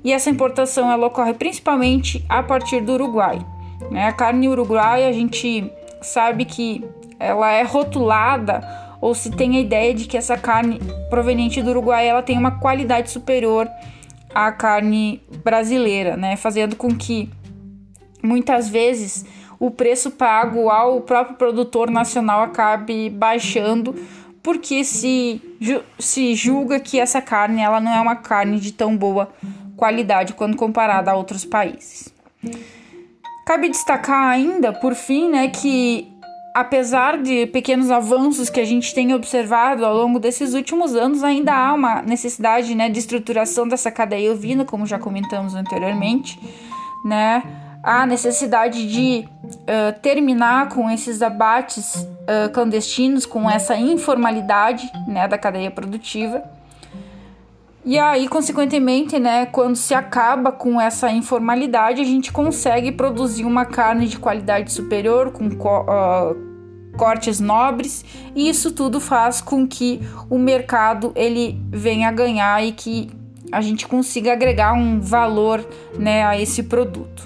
e 0.06 0.12
essa 0.12 0.30
importação 0.30 0.88
ela 0.88 1.08
ocorre 1.08 1.34
principalmente 1.34 2.24
a 2.28 2.40
partir 2.40 2.80
do 2.80 2.92
Uruguai. 2.92 3.44
Né? 3.90 4.06
A 4.06 4.12
carne 4.12 4.48
uruguaia 4.48 5.08
a 5.08 5.12
gente 5.12 5.68
sabe 6.00 6.44
que 6.44 6.84
ela 7.18 7.50
é 7.50 7.64
rotulada 7.64 8.62
ou 9.00 9.16
se 9.16 9.32
tem 9.32 9.56
a 9.56 9.60
ideia 9.60 9.92
de 9.92 10.04
que 10.04 10.16
essa 10.16 10.38
carne 10.38 10.78
proveniente 11.10 11.60
do 11.60 11.70
Uruguai 11.70 12.06
ela 12.06 12.22
tem 12.22 12.38
uma 12.38 12.52
qualidade 12.52 13.10
superior 13.10 13.68
a 14.32 14.52
carne 14.52 15.20
brasileira, 15.42 16.16
né? 16.16 16.36
Fazendo 16.36 16.76
com 16.76 16.94
que 16.94 17.28
muitas 18.22 18.68
vezes 18.68 19.24
o 19.58 19.72
preço 19.72 20.12
pago 20.12 20.70
ao 20.70 21.00
próprio 21.00 21.36
produtor 21.36 21.90
nacional 21.90 22.42
acabe 22.42 23.10
baixando, 23.10 23.92
porque 24.40 24.84
se, 24.84 25.42
se 25.98 26.32
julga 26.36 26.78
que 26.78 27.00
essa 27.00 27.20
carne 27.20 27.60
ela 27.60 27.80
não 27.80 27.90
é 27.90 28.00
uma 28.00 28.14
carne 28.14 28.60
de 28.60 28.72
tão 28.72 28.96
boa 28.96 29.32
qualidade 29.76 30.34
quando 30.34 30.56
comparada 30.56 31.10
a 31.10 31.16
outros 31.16 31.44
países. 31.44 32.12
Cabe 33.46 33.68
destacar 33.68 34.28
ainda, 34.28 34.72
por 34.72 34.94
fim, 34.94 35.30
né, 35.30 35.48
que 35.48 36.12
apesar 36.56 37.18
de 37.18 37.46
pequenos 37.46 37.90
avanços 37.90 38.48
que 38.48 38.58
a 38.58 38.64
gente 38.64 38.94
tem 38.94 39.14
observado 39.14 39.84
ao 39.84 39.94
longo 39.94 40.18
desses 40.18 40.54
últimos 40.54 40.96
anos, 40.96 41.22
ainda 41.22 41.52
há 41.54 41.74
uma 41.74 42.00
necessidade 42.00 42.74
né, 42.74 42.88
de 42.88 42.98
estruturação 42.98 43.68
dessa 43.68 43.90
cadeia 43.90 44.32
ovina, 44.32 44.64
como 44.64 44.86
já 44.86 44.98
comentamos 44.98 45.54
anteriormente, 45.54 46.40
né? 47.04 47.42
Há 47.82 48.04
necessidade 48.04 48.88
de 48.90 49.28
uh, 49.44 50.00
terminar 50.00 50.70
com 50.70 50.90
esses 50.90 51.22
abates 51.22 51.94
uh, 51.94 52.50
clandestinos, 52.52 53.24
com 53.24 53.48
essa 53.48 53.76
informalidade 53.76 54.90
né, 55.06 55.28
da 55.28 55.38
cadeia 55.38 55.70
produtiva. 55.70 56.42
E 57.86 58.00
aí, 58.00 58.26
consequentemente, 58.26 59.16
né, 59.16 59.46
quando 59.46 59.76
se 59.76 59.94
acaba 59.94 60.50
com 60.50 60.80
essa 60.80 61.08
informalidade, 61.08 62.02
a 62.02 62.04
gente 62.04 62.32
consegue 62.32 62.90
produzir 62.90 63.44
uma 63.44 63.64
carne 63.64 64.08
de 64.08 64.18
qualidade 64.18 64.72
superior, 64.72 65.30
com 65.30 65.46
uh, 65.46 66.36
cortes 66.98 67.38
nobres, 67.38 68.04
e 68.34 68.48
isso 68.48 68.72
tudo 68.72 68.98
faz 68.98 69.40
com 69.40 69.64
que 69.68 70.00
o 70.28 70.36
mercado 70.36 71.12
ele 71.14 71.62
venha 71.70 72.08
a 72.08 72.12
ganhar 72.12 72.60
e 72.64 72.72
que 72.72 73.08
a 73.52 73.60
gente 73.60 73.86
consiga 73.86 74.32
agregar 74.32 74.72
um 74.72 75.00
valor 75.00 75.64
né, 75.96 76.24
a 76.24 76.36
esse 76.36 76.64
produto. 76.64 77.22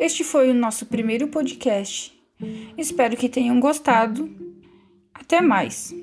Este 0.00 0.24
foi 0.24 0.48
o 0.48 0.54
nosso 0.54 0.86
primeiro 0.86 1.28
podcast. 1.28 2.18
Espero 2.78 3.18
que 3.18 3.28
tenham 3.28 3.60
gostado. 3.60 4.30
Até 5.12 5.42
mais! 5.42 5.94